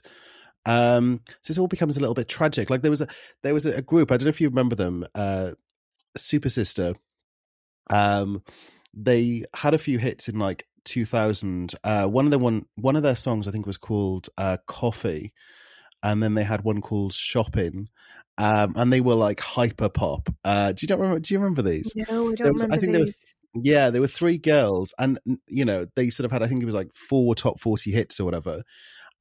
[0.65, 2.69] Um, so this all becomes a little bit tragic.
[2.69, 3.07] Like there was a
[3.43, 4.11] there was a group.
[4.11, 5.05] I don't know if you remember them.
[5.15, 5.51] Uh,
[6.17, 6.95] Supersister.
[7.89, 8.43] Um,
[8.93, 11.73] they had a few hits in like 2000.
[11.83, 15.33] Uh, one of the one one of their songs I think was called uh, "Coffee,"
[16.03, 17.89] and then they had one called "Shopping."
[18.37, 20.29] Um, and they were like hyper pop.
[20.43, 21.19] Uh, do you not remember?
[21.19, 21.91] Do you remember these?
[21.95, 23.35] No, I don't There was- I remember think there was- these.
[23.53, 26.41] Yeah, there were three girls, and you know they sort of had.
[26.41, 28.63] I think it was like four top forty hits or whatever,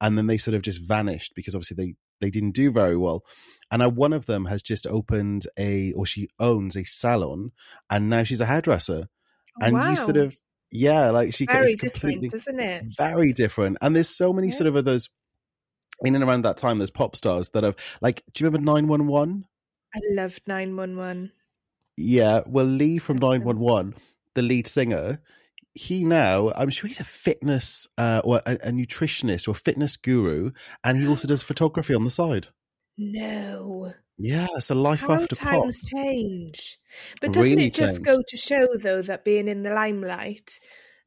[0.01, 3.23] and then they sort of just vanished because obviously they they didn't do very well.
[3.71, 7.51] And now one of them has just opened a, or she owns a salon,
[7.89, 9.07] and now she's a hairdresser.
[9.59, 9.89] And wow.
[9.89, 10.37] you sort of,
[10.71, 12.95] yeah, like she very it's completely different, isn't it?
[12.97, 13.77] very different.
[13.81, 14.55] And there's so many Yeah.
[14.55, 15.09] sort of others
[16.03, 16.77] in and around that time.
[16.77, 18.23] There's pop stars that have like.
[18.33, 19.45] Do you remember Nine One One?
[19.93, 21.31] I loved 911.
[21.97, 23.95] Yeah, well, Lee from 911,
[24.35, 25.21] the lead singer,
[25.73, 30.51] he now, I'm sure he's a fitness uh, or a, a nutritionist or fitness guru,
[30.83, 32.47] and he also does photography on the side.
[32.97, 33.93] No.
[34.17, 35.63] Yeah, it's a life How after pop.
[35.63, 36.77] times change.
[37.21, 38.05] But doesn't Really it just change.
[38.05, 40.59] go to show, though, that being in the limelight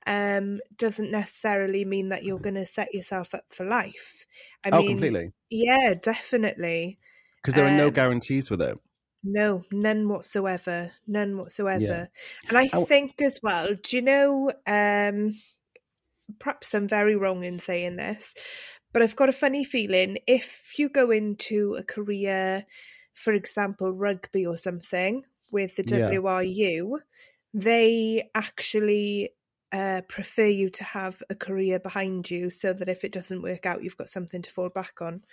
[0.06, 4.26] um, doesn't necessarily mean that you're going to set yourself up for life?
[4.64, 5.32] I oh, mean, completely.
[5.50, 6.98] yeah, definitely.
[7.36, 8.78] Because there are no um, guarantees with it.
[9.24, 10.92] No, none whatsoever.
[11.06, 11.82] None whatsoever.
[11.82, 12.48] Yeah.
[12.48, 15.34] And I think as well, do you know, um,
[16.38, 18.34] perhaps I'm very wrong in saying this,
[18.92, 22.64] but I've got a funny feeling if you go into a career,
[23.14, 26.10] for example, rugby or something with the Yeah.
[26.10, 26.98] WRU,
[27.52, 29.30] they actually
[29.72, 33.66] uh, prefer you to have a career behind you so that if it doesn't work
[33.66, 35.24] out, you've got something to fall back on.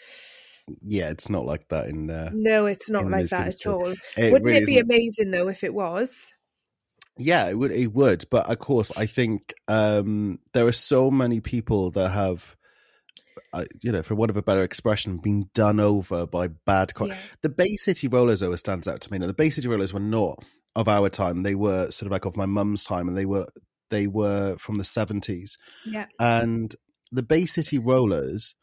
[0.82, 3.94] Yeah, it's not like that in uh, No, it's not like that at all.
[4.18, 4.90] It Wouldn't really it be isn't.
[4.92, 6.34] amazing though if it was?
[7.18, 7.72] Yeah, it would.
[7.72, 12.56] It would, but of course, I think um, there are so many people that have,
[13.54, 16.96] uh, you know, for want of a better expression, been done over by bad.
[16.96, 17.18] Co- Yeah.
[17.42, 19.18] The Bay City Rollers always stands out to me.
[19.20, 20.44] Now, the Bay City Rollers were not
[20.76, 23.48] of our time; they were sort of like of my mum's time, and they were
[23.90, 25.58] they were from the seventies.
[25.86, 26.06] Yeah.
[26.18, 26.74] And
[27.12, 28.56] the Bay City Rollers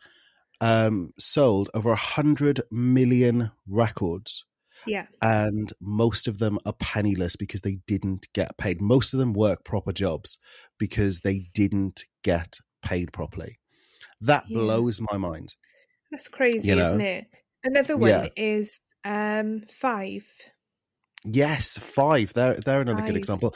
[0.60, 4.44] um, sold over a hundred million records
[4.86, 5.06] Yeah.
[5.22, 8.80] and most of them are penniless because they didn't get paid.
[8.80, 10.38] Most of them work proper jobs
[10.78, 13.58] because they didn't get paid properly.
[14.20, 14.58] That Yeah.
[14.58, 15.54] blows my mind.
[16.10, 16.86] That's crazy, You know?
[16.88, 17.26] isn't it?
[17.64, 18.28] Another one Yeah.
[18.36, 20.26] is um five.
[21.24, 22.32] Yes, five.
[22.32, 23.54] They're they're another good example.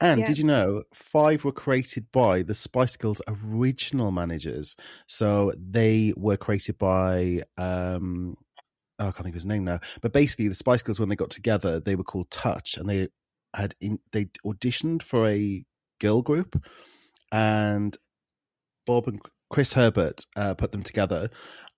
[0.00, 0.26] And Yeah.
[0.26, 4.76] did you know five were created by the Spice Girls original managers?
[5.06, 8.36] So they were created by um
[9.00, 9.80] oh, I can't think of his name now.
[10.00, 13.08] But basically the Spice Girls when they got together, they were called Touch and they
[13.54, 15.64] had in they auditioned for a
[16.00, 16.62] girl group
[17.32, 17.96] and
[18.86, 21.30] Bob and Chris Herbert uh, put them together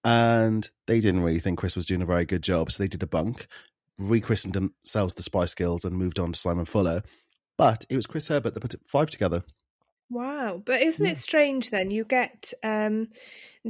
[0.04, 3.02] and they didn't really think Chris was doing a very good job, so they did
[3.02, 3.46] a bunk
[3.98, 7.02] rechristened themselves the Spice Girls and moved on to Simon Fuller.
[7.60, 9.44] But it was Chris Herbert that put it five together.
[10.10, 10.62] Wow.
[10.64, 11.90] But isn't it strange then?
[11.90, 13.08] You get um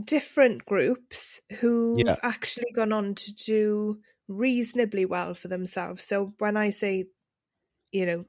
[0.05, 2.16] different groups who've Yeah.
[2.22, 6.05] actually gone on to do reasonably well for themselves.
[6.05, 7.07] So when I say,
[7.92, 8.26] you know,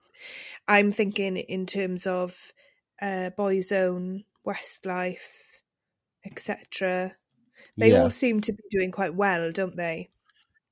[0.68, 2.54] I'm thinking in terms of
[3.02, 5.60] uh Boyzone, Westlife,
[6.26, 7.16] etc.
[7.80, 10.11] They yeah, all seem to be doing quite well, don't they?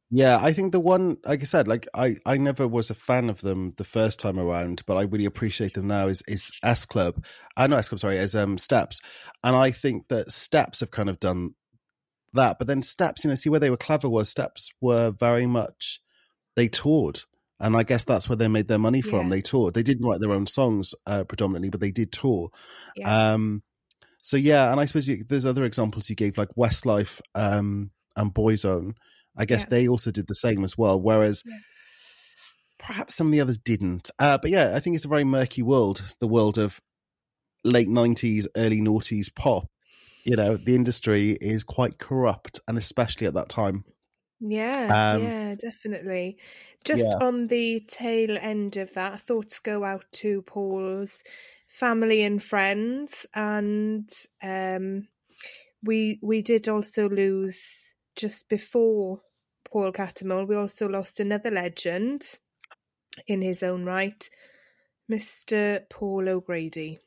[0.10, 0.40] Yeah.
[0.42, 3.42] I think the one, like I said, like I, I never was a fan of
[3.42, 6.08] them the first time around, but I really appreciate them now.
[6.08, 7.24] Is is S Club?
[7.56, 8.00] I know S Club.
[8.00, 9.02] Sorry, as um Steps,
[9.44, 11.56] and I think that Steps have kind of done
[12.34, 12.58] that.
[12.60, 16.02] But then Steps, you know, see where they were clever was Steps were very much
[16.56, 17.22] they toured.
[17.62, 19.28] And I guess that's where they made their money from.
[19.28, 19.32] Yeah.
[19.32, 19.74] They toured.
[19.74, 22.52] They didn't write their own songs uh, predominantly, but they did tour.
[22.96, 23.34] Yeah.
[23.34, 23.64] Um,
[24.22, 28.34] so yeah, and I suppose you, there's other examples you gave, like Westlife um, and
[28.34, 28.94] Boyzone.
[29.40, 29.70] I guess Yeah.
[29.70, 31.02] they also did the same as well.
[31.02, 31.60] Whereas Yeah.
[32.78, 34.10] perhaps some of the others didn't.
[34.20, 36.80] Uh, but yeah, I think it's a very murky world, the world of
[37.64, 39.66] late '90s, early noughties pop.
[40.26, 43.84] You know, the industry is quite corrupt, and especially at that time.
[44.42, 46.38] Yeah, Um, yeah, definitely.
[46.86, 47.20] Just yeah.
[47.20, 51.24] on the tail end of that, thoughts go out to Paul's
[51.68, 54.10] family and friends, and
[54.42, 55.08] um,
[55.84, 59.22] we we did also lose just before
[59.72, 60.48] Paul Cattermole.
[60.48, 62.38] We also lost another legend
[63.28, 64.30] in his own right,
[65.08, 67.00] Mister Paul O'Grady.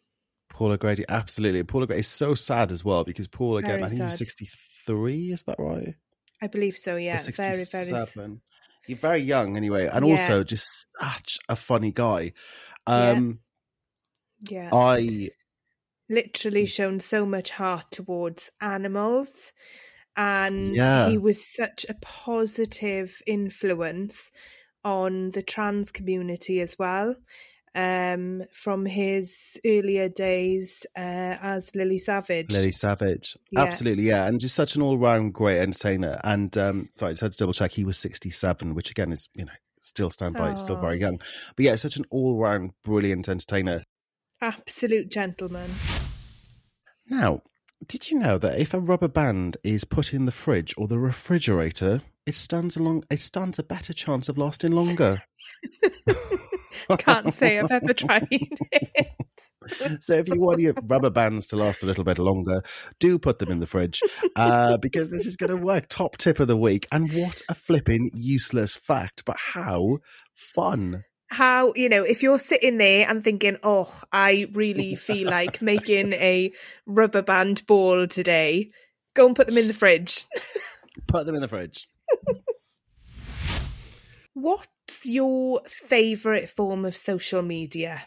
[0.50, 1.62] Paul O'Grady, absolutely.
[1.62, 4.18] Paul O'Grady is so sad as well because Paul, again, Very I think he was
[4.18, 5.32] 63.
[5.32, 5.94] Is that right?
[6.42, 6.96] I believe so.
[6.96, 7.64] Yeah, very very.
[7.64, 8.40] 67.
[8.88, 10.12] You're very young anyway, and Yeah.
[10.12, 12.32] also just such a funny guy.
[12.86, 13.10] Yeah.
[13.12, 13.40] Um,
[14.50, 14.70] Yeah.
[14.72, 15.30] I
[16.08, 19.52] literally shown so much heart towards animals
[20.16, 21.08] and Yeah.
[21.08, 24.30] he was such a positive influence
[24.84, 27.14] on the trans community as well
[27.74, 32.50] um, from his earlier days uh, as Lily Savage.
[32.50, 33.62] Lily Savage, Yeah.
[33.62, 36.20] absolutely, yeah, and just such an all-round great entertainer.
[36.24, 37.70] And um, sorry, I just had to double check.
[37.72, 40.54] He was sixty-seven, which again is you know still stand by.
[40.54, 41.18] Still very young,
[41.56, 43.82] but yeah, such an all-round brilliant entertainer.
[44.42, 45.70] Absolute gentleman.
[47.08, 47.42] Now,
[47.86, 50.98] did you know that if a rubber band is put in the fridge or the
[50.98, 55.22] refrigerator, it stands along it stands a better chance of lasting longer?
[56.98, 59.08] Can't say I've ever tried it.
[60.00, 62.62] so if you want your rubber bands to last a little bit longer,
[62.98, 64.02] do put them in the fridge
[64.36, 65.86] uh, because this is going to work.
[65.88, 69.98] Top tip of the week, and what a flipping useless fact, but how
[70.34, 71.04] fun!
[71.32, 76.12] How, you know, if you're sitting there and thinking, oh, I really feel like making
[76.12, 76.52] a
[76.86, 78.70] rubber band ball today,
[79.14, 80.26] go and put them in the fridge.
[81.06, 81.88] Put them in the fridge.
[84.34, 88.02] What's your favourite form of social media?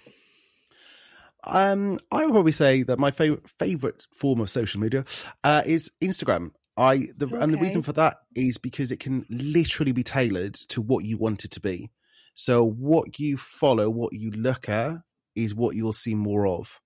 [1.44, 5.06] Um, I would probably say that my favorite favorite form of social media
[5.44, 6.52] uh, is Instagram.
[6.78, 10.82] I the and the reason for that is because it can literally be tailored to
[10.82, 11.92] what you want it to be.
[12.36, 14.98] So what you follow, what you look at,
[15.36, 16.82] is what you'll see more of.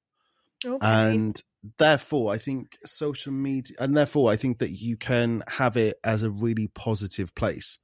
[0.65, 1.19] Okay.
[1.19, 1.41] and
[1.77, 6.23] therefore i think social media and therefore i think that you can have it as
[6.23, 7.79] a really positive place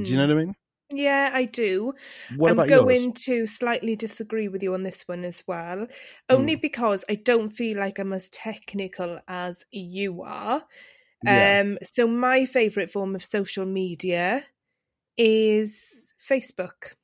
[0.00, 0.18] do you Hmm.
[0.18, 0.54] know what i mean
[0.90, 1.94] Yeah, I do.
[2.28, 5.86] what I'm going yours to slightly disagree with you on this one as well,
[6.30, 6.48] Hmm.
[6.48, 10.66] only because I don't feel like I'm as technical as you are.
[11.22, 14.44] yeah Um, so my favourite form of social media
[15.16, 16.94] is Facebook.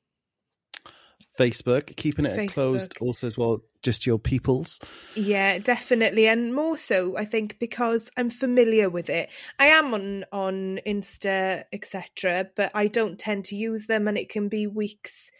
[1.39, 4.79] facebook keeping it closed also as well just your peoples
[5.15, 9.29] Yeah, definitely, and more so, I think, because I'm familiar with it.
[9.59, 14.29] I am on on Insta, etc., but I don't tend to use them, and it
[14.29, 15.31] can be weeks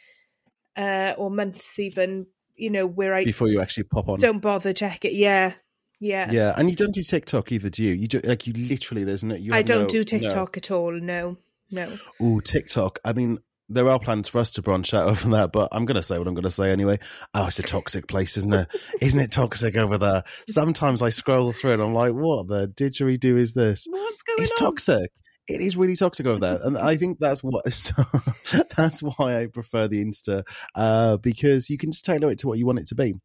[0.78, 2.28] uh, or months, even.
[2.56, 5.14] You know, where I before you actually pop on don't bother check it.
[5.14, 5.54] Yeah,
[6.00, 6.32] yeah.
[6.32, 9.24] yeah and you don't do tiktok either do you you do like you literally there's
[9.24, 10.04] no you I don't no- do no.
[10.04, 10.92] TikTok at all.
[10.92, 11.38] No,
[11.72, 11.92] no.
[12.20, 13.00] Oh, TikTok.
[13.06, 13.40] I mean,
[13.74, 16.18] there are plans for us to branch out over that, but I'm going to say
[16.18, 17.00] what I'm going to say anyway.
[17.34, 18.68] Oh, it's a toxic place, isn't it?
[19.02, 20.24] isn't it toxic over there?
[20.50, 23.86] Sometimes I scroll through and I'm like, what the didgeridoo is this?
[23.90, 24.58] What's going It's on?
[24.58, 25.12] toxic.
[25.48, 27.66] It is really toxic over there, and I think that's what
[28.78, 30.44] that's why I prefer the Insta
[30.76, 33.16] uh, because you can just tailor it to what you want it to be.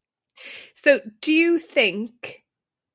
[0.73, 2.43] So, do you think,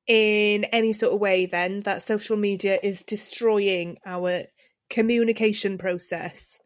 [0.07, 4.43] in any sort of way, then that social media is destroying our
[4.89, 6.59] communication process?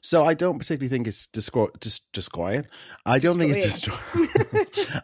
[0.00, 2.00] So I don't particularly think it's destroy, dis-.
[3.04, 4.28] I don't think it's destroying.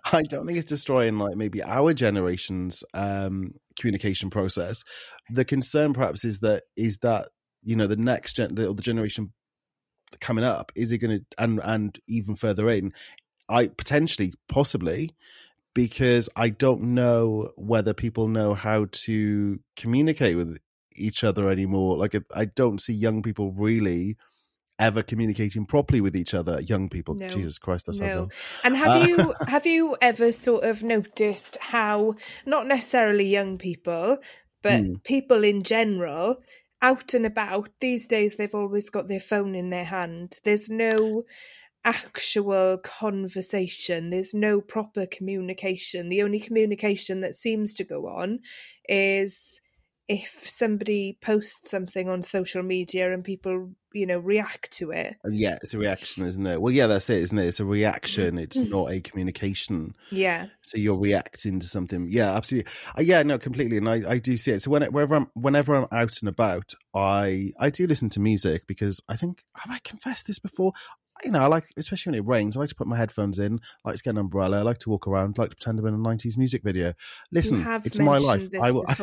[0.13, 4.85] I don't think it's destroying like maybe our generation's um, communication process.
[5.31, 7.29] The concern perhaps is that is that
[7.63, 9.33] you know the next gen, the, the generation
[10.21, 12.93] coming up is it going to and and even further in,
[13.49, 15.15] I potentially possibly
[15.75, 20.59] because I don't know whether people know how to communicate with
[20.95, 21.97] each other anymore.
[21.97, 24.17] Like I don't see young people really
[24.83, 26.61] ever communicating properly with each other.
[26.61, 27.29] Young people, No.
[27.29, 28.29] Jesus Christ, that's No.
[28.65, 32.15] And have Uh, you have you ever sort of noticed how
[32.47, 34.19] not necessarily young people,
[34.63, 34.95] but Hmm.
[35.05, 36.37] people in general,
[36.83, 40.41] out and about these days, they've always got their phone in their hand.
[40.45, 41.25] There's no
[41.85, 44.11] actual conversation.
[44.11, 46.09] There's no proper communication.
[46.09, 48.41] The only communication that seems to go on
[48.89, 49.61] is
[50.09, 55.17] if somebody posts something on social media and people, you know, react to it.
[55.31, 56.61] Yeah, it's a reaction, isn't it?
[56.61, 57.47] Well, yeah, that's it, isn't it?
[57.47, 58.39] It's a reaction.
[58.39, 58.71] It's Mm.
[58.71, 59.95] not a communication.
[60.11, 60.47] Yeah.
[60.63, 62.09] So you're reacting to something.
[62.11, 62.71] Yeah, absolutely.
[62.99, 63.77] Uh, yeah, no, completely.
[63.79, 64.63] And I, I do see it.
[64.63, 68.67] So when, whenever I'm, whenever I'm out and about, I, I do listen to music
[68.67, 70.73] because I think have I confessed this before?
[71.25, 73.61] You know, I like, especially when it rains, I like to put my headphones in,
[73.85, 75.79] I like to get an umbrella, I like to walk around, I like to pretend
[75.79, 76.95] I'm in a '90s music video.
[77.31, 78.49] Listen, it's my life.
[78.61, 78.87] I will.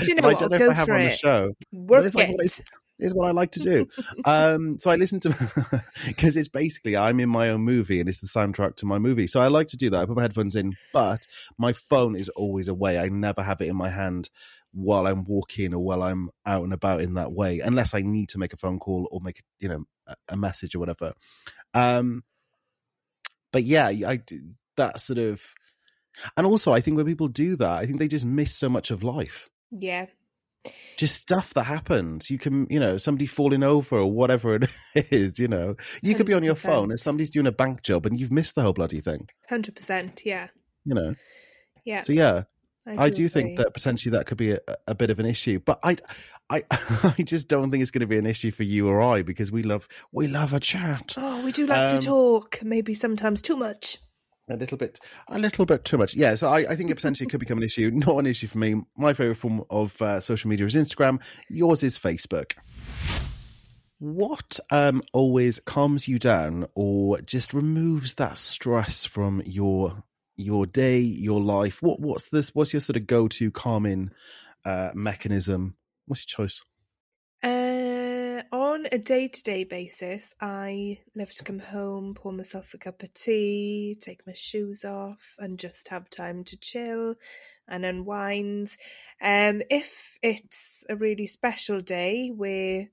[0.00, 1.52] You know I don't know Go if I have on the show.
[1.72, 2.60] Work it's like it.
[2.98, 3.86] it's what I like to do.
[4.24, 8.20] um, so I listen to because it's basically I'm in my own movie and it's
[8.20, 9.26] the soundtrack to my movie.
[9.26, 10.00] So I like to do that.
[10.00, 11.26] I put my headphones in, but
[11.58, 12.98] my phone is always away.
[12.98, 14.30] I never have it in my hand
[14.72, 18.30] while I'm walking or while I'm out and about in that way, unless I need
[18.30, 19.84] to make a phone call or make you know
[20.28, 21.12] a message or whatever.
[21.74, 22.22] Um,
[23.52, 24.20] but yeah, I
[24.76, 25.42] that sort of,
[26.36, 28.90] and also I think when people do that, I think they just miss so much
[28.90, 30.06] of life Yeah.
[30.96, 32.30] just stuff that happens.
[32.30, 34.54] You can, you know, somebody falling over or whatever
[34.94, 35.76] it is, you know.
[36.02, 38.54] You could be on your phone and somebody's doing a bank job and you've missed
[38.54, 40.22] the whole bloody thing, Hundred percent.
[40.24, 40.48] Yeah.
[40.84, 41.14] you know.
[41.84, 42.02] Yeah.
[42.02, 42.42] So yeah,
[42.96, 45.78] I do, think that potentially that could be a, a bit of an issue, but
[45.82, 45.96] I,
[46.48, 46.62] I,
[47.18, 49.50] I just don't think it's going to be an issue for you or I because
[49.52, 53.42] we love we love a chat Oh, we do like Um, to talk, maybe sometimes
[53.42, 53.98] too much.
[54.48, 56.14] a little bit, a little bit too much.
[56.14, 57.90] Yeah, so I, I think it potentially could become an issue.
[57.94, 58.76] Not an issue for me.
[58.96, 61.20] My favorite form of uh, social media is Instagram.
[61.50, 62.52] Yours is Facebook.
[64.00, 70.04] What um, always calms you down or just removes that stress from your
[70.38, 71.82] your day, your life?
[71.82, 72.54] What what's this?
[72.54, 74.10] What's your sort of go to calming
[74.64, 75.74] uh, mechanism?
[76.06, 76.62] What's your choice?
[77.42, 82.78] Uh, on a day to day basis, I love to come home, pour myself a
[82.78, 87.14] cup of tea, take my shoes off, and just have time to chill
[87.68, 88.76] and unwind.
[89.22, 92.88] Um, if it's a really special day where,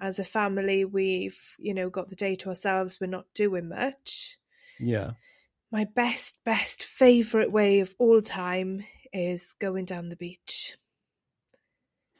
[0.00, 4.38] as a family, we've you know got the day to ourselves, we're not doing much.
[4.80, 5.12] Yeah,
[5.70, 10.76] My best, best favorite way of all time is going down the beach.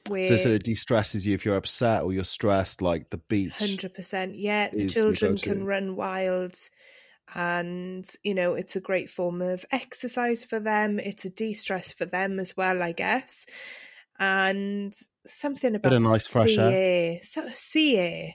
[0.08, 2.82] Where so it sort de stresses you if you're upset or you're stressed.
[2.82, 3.52] Like the beach.
[3.52, 4.36] Hundred percent.
[4.36, 6.56] Yeah, the children can run wild,
[7.34, 10.98] and you know it's a great form of exercise for them.
[10.98, 13.44] It's a de-stress for them as well, I guess.
[14.18, 14.94] And
[15.26, 16.72] something about of nice fresh sea air.
[16.72, 18.30] air, so sea air,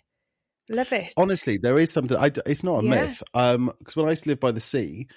[0.70, 1.14] love it.
[1.18, 2.18] Honestly, there is something.
[2.18, 2.90] I, it's not a Yeah.
[2.90, 3.24] myth.
[3.34, 5.08] Um, because when I used to live by the sea,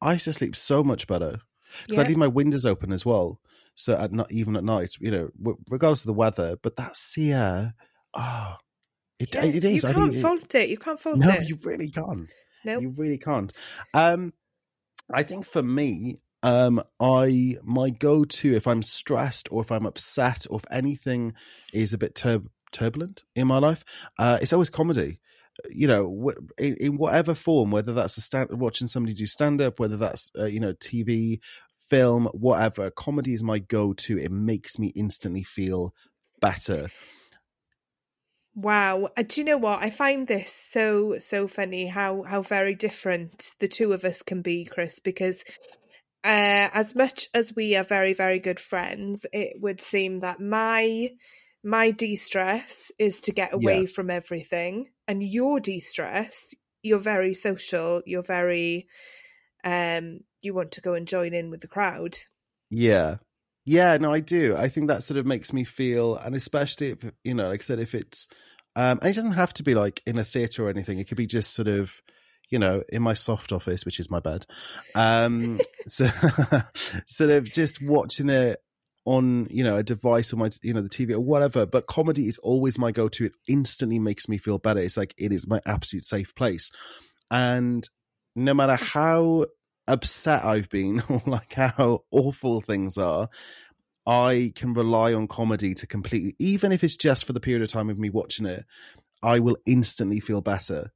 [0.00, 1.40] I used to sleep so much better
[1.82, 2.08] because I Yeah.
[2.08, 3.40] leave my windows open as well.
[3.74, 6.96] So at not even at night, you know, w- regardless of the weather, but that
[6.96, 7.74] sea air,
[8.14, 8.58] ah,
[9.18, 9.84] it Yeah, it is.
[9.84, 10.68] You can't it- fault it.
[10.68, 11.40] You can't fault no, it.
[11.42, 12.32] No, you really can't.
[12.64, 13.52] no, You really can't.
[13.94, 14.32] Um,
[15.12, 19.86] I think for me, um, I my go to if I'm stressed or if I'm
[19.86, 21.34] upset or if anything
[21.72, 22.42] is a bit tur-
[22.72, 23.84] turbulent in my life,
[24.18, 25.20] uh, it's always comedy.
[25.68, 29.80] You know, in, in whatever form, whether that's a stand, watching somebody do stand up,
[29.80, 31.40] whether that's uh, you know TV,
[31.88, 32.90] film, whatever.
[32.90, 34.18] Comedy is my go to.
[34.18, 35.94] It makes me instantly feel
[36.40, 36.88] better.
[38.54, 39.10] Wow.
[39.16, 39.82] Uh, Do you know what?
[39.82, 44.42] I find this so so funny how how very different the two of us can
[44.42, 45.44] be, Chris, because
[46.24, 51.10] uh as much as we are very very good friends, it would seem that my
[51.68, 53.86] my de-stress is to get away Yeah.
[53.86, 58.86] from everything and your de-stress, you're very social, you're very
[59.64, 62.16] um you want to go and join in with the crowd.
[62.70, 63.16] Yeah.
[63.64, 64.56] Yeah, no, I do.
[64.56, 67.62] I think that sort of makes me feel, and especially if, you know, like I
[67.62, 68.26] said, if it's,
[68.76, 70.98] um, and it doesn't have to be like in a theatre or anything.
[70.98, 71.92] It could be just sort of,
[72.48, 74.46] you know, in my soft office, which is my bed.
[74.94, 76.08] Um, so
[77.06, 78.58] sort of just watching it
[79.08, 81.64] on, you know, a device or my, you know, the TV or whatever.
[81.64, 83.24] But comedy is always my go-to.
[83.24, 84.80] It instantly makes me feel better.
[84.80, 86.70] It's like, it is my absolute safe place.
[87.30, 87.88] And
[88.36, 89.46] no matter how
[89.86, 93.30] upset I've been or like how awful things are,
[94.06, 97.70] I can rely on comedy to completely, even if it's just for the period of
[97.70, 98.66] time of me watching it,
[99.22, 100.92] I will instantly feel better.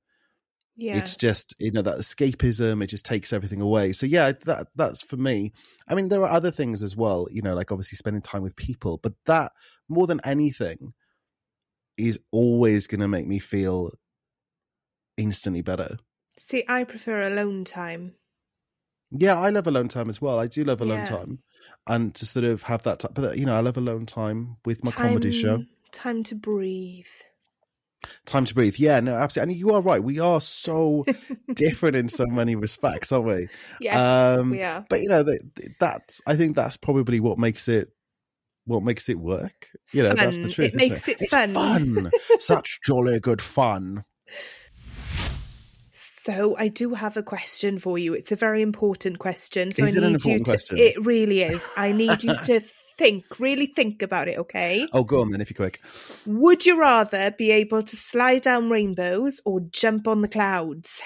[0.76, 0.96] Yeah.
[0.96, 2.82] It's just you know that escapism.
[2.82, 3.92] It just takes everything away.
[3.92, 5.52] So yeah, that that's for me.
[5.86, 7.28] I mean, there are other things as well.
[7.30, 9.52] You know, like obviously spending time with people, but that
[9.88, 10.94] more than anything
[11.98, 13.92] is always going to make me feel
[15.16, 15.98] instantly better.
[16.38, 18.14] See, I prefer alone time.
[19.10, 20.38] Yeah, I love alone time as well.
[20.38, 21.04] I do love alone Yeah.
[21.04, 21.38] time,
[21.86, 23.00] and to sort of have that.
[23.00, 25.58] T- but you know, I love alone time with my comedy show.
[25.58, 27.04] Time- Time to breathe.
[28.24, 28.76] Time to breathe.
[28.78, 29.54] Yeah, no, absolutely.
[29.54, 30.02] And you are right.
[30.02, 31.04] We are so
[31.54, 33.48] different in so many respects, aren't we?
[33.80, 34.86] Yeah, Um, we are.
[34.88, 35.40] But you know, that
[35.80, 36.22] that's.
[36.26, 37.88] I think that's probably what makes it.
[38.64, 39.66] What makes it work?
[39.92, 40.72] You know, that's the truth.
[40.72, 41.52] It makes it It's fun.
[41.52, 42.10] fun.
[42.38, 44.04] Such jolly good fun.
[46.24, 48.14] So I do have a question for you.
[48.14, 49.72] It's a very important question.
[49.72, 50.78] So Is I it an need you to question?
[50.78, 51.66] it really is.
[51.76, 52.60] I need you to
[53.02, 54.86] think, really think about it, okay?
[54.92, 55.80] Oh, go on then, if you're quick.
[56.26, 61.02] Would you rather be able to slide down rainbows or jump on the clouds?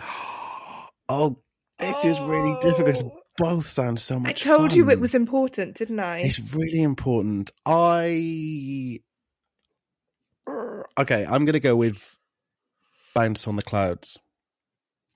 [1.10, 1.38] Oh,
[1.78, 3.02] this is really difficult.
[3.02, 3.20] Oh.
[3.38, 4.46] Both sound so much.
[4.46, 6.18] I told you it was important, didn't I?
[6.18, 7.50] It's really important.
[7.64, 9.00] I
[11.00, 11.24] okay.
[11.24, 12.18] I'm gonna go with
[13.14, 14.18] bounce on the clouds.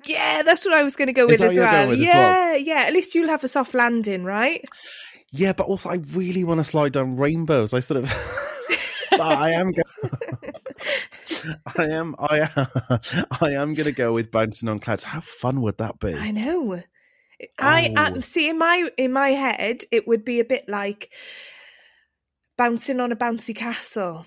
[0.05, 1.89] Yeah, that's what I was going to go Is with as going well.
[1.89, 2.85] with as yeah, yeah.
[2.87, 4.65] At least you'll have a soft landing, right?
[5.33, 7.73] Yeah, but also I really want to slide down rainbows.
[7.75, 8.05] I sort of,
[9.11, 9.73] but I am.
[9.73, 9.83] Go-
[11.79, 12.15] I am.
[12.19, 13.01] I am.
[13.41, 15.05] I am gonna go with bouncing on clouds.
[15.05, 16.15] How fun would that be?
[16.15, 16.83] I know.
[17.59, 18.05] I Oh.
[18.05, 21.11] um, see in my in my head it would be a bit like
[22.59, 24.27] bouncing on a bouncy castle.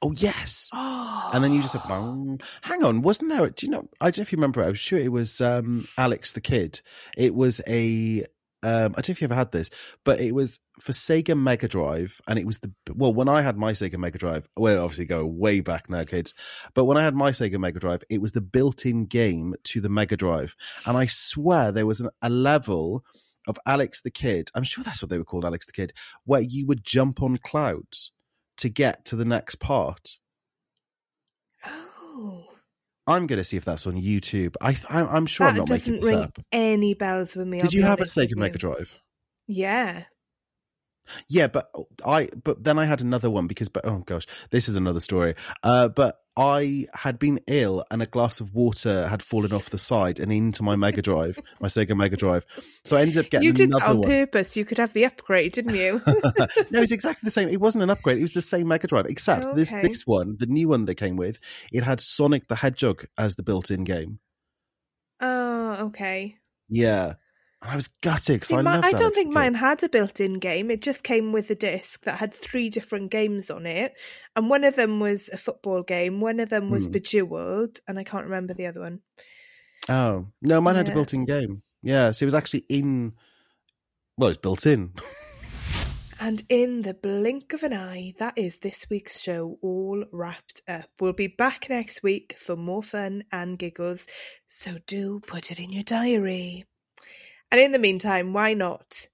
[0.00, 0.68] Oh yes.
[0.72, 3.48] Oh, And then you just "Bong." hang on, wasn't there?
[3.50, 3.88] Do you know?
[4.00, 4.62] I don't know if you remember.
[4.62, 6.80] I was sure it was um, Alex the Kid.
[7.16, 8.24] It was a
[8.62, 9.70] Um, I don't know if you ever had this,
[10.04, 13.56] but it was for Sega Mega Drive, and it was the well when I had
[13.56, 14.48] my Sega Mega Drive.
[14.56, 16.34] Well, obviously go way back now, kids.
[16.74, 19.88] But when I had my Sega Mega Drive, it was the built-in game to the
[19.88, 20.56] Mega Drive,
[20.86, 23.04] and I swear there was an, a level
[23.46, 24.50] of Alex the Kid.
[24.54, 25.92] I'm sure that's what they were called, Alex the Kid,
[26.24, 28.10] where you would jump on clouds
[28.58, 30.18] to get to the next part.
[31.64, 32.47] Oh,
[33.08, 34.54] I'm going to see if that's on YouTube.
[34.60, 36.38] I, I am sure that I'm not making this ring up.
[36.52, 37.56] any bells with me.
[37.56, 38.58] I'll Did you have a Sega Mega.
[38.58, 39.00] Drive?
[39.46, 40.04] Yeah.
[41.28, 41.70] Yeah, but
[42.06, 45.34] I but then I had another one because but oh gosh, this is another story.
[45.62, 49.78] Uh, but I had been ill and a glass of water had fallen off the
[49.78, 52.46] side and into my Mega Drive, my Sega Mega Drive.
[52.84, 54.08] So I ended up getting You did that on one.
[54.08, 54.56] purpose.
[54.56, 56.00] You could have the upgrade, didn't you?
[56.06, 57.48] no, it's exactly the same.
[57.48, 58.18] It wasn't an upgrade.
[58.18, 61.16] It was the same Mega Drive, except this this one, the new one they came
[61.16, 61.40] with,
[61.72, 64.20] it had Sonic the Hedgehog as the built-in game.
[65.20, 66.36] oh, okay.
[66.68, 67.14] Yeah,
[67.62, 70.34] and I was gutted because I mi- loved I don't think mine had a built-in
[70.34, 70.70] game.
[70.70, 73.94] It just came with a disc that had three different games on it,
[74.36, 76.20] and one of them was a football game.
[76.20, 76.92] One of them was Hmm.
[76.92, 79.00] Bejeweled, and I can't remember the other one.
[79.88, 81.62] Oh no, mine had a built-in game.
[81.82, 83.12] Yeah, so it was actually in.
[84.16, 84.92] Well, it's built in.
[86.20, 90.88] And in the blink of an eye, that is this week's show all wrapped up.
[90.98, 94.04] We'll be back next week for more fun and giggles,
[94.48, 96.64] so do put it in your diary.
[97.50, 99.08] And in the meantime, why not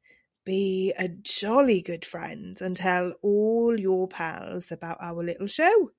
[0.44, 5.90] be a jolly good friend and tell all your pals about our little show?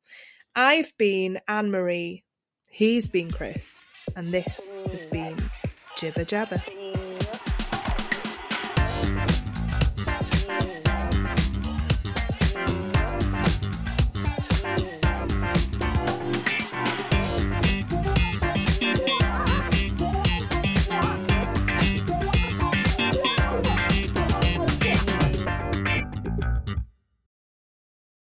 [0.55, 2.23] I've been Anne Marie,
[2.69, 5.49] he's been Chris, and this has been
[5.97, 6.61] Jibber Jabber.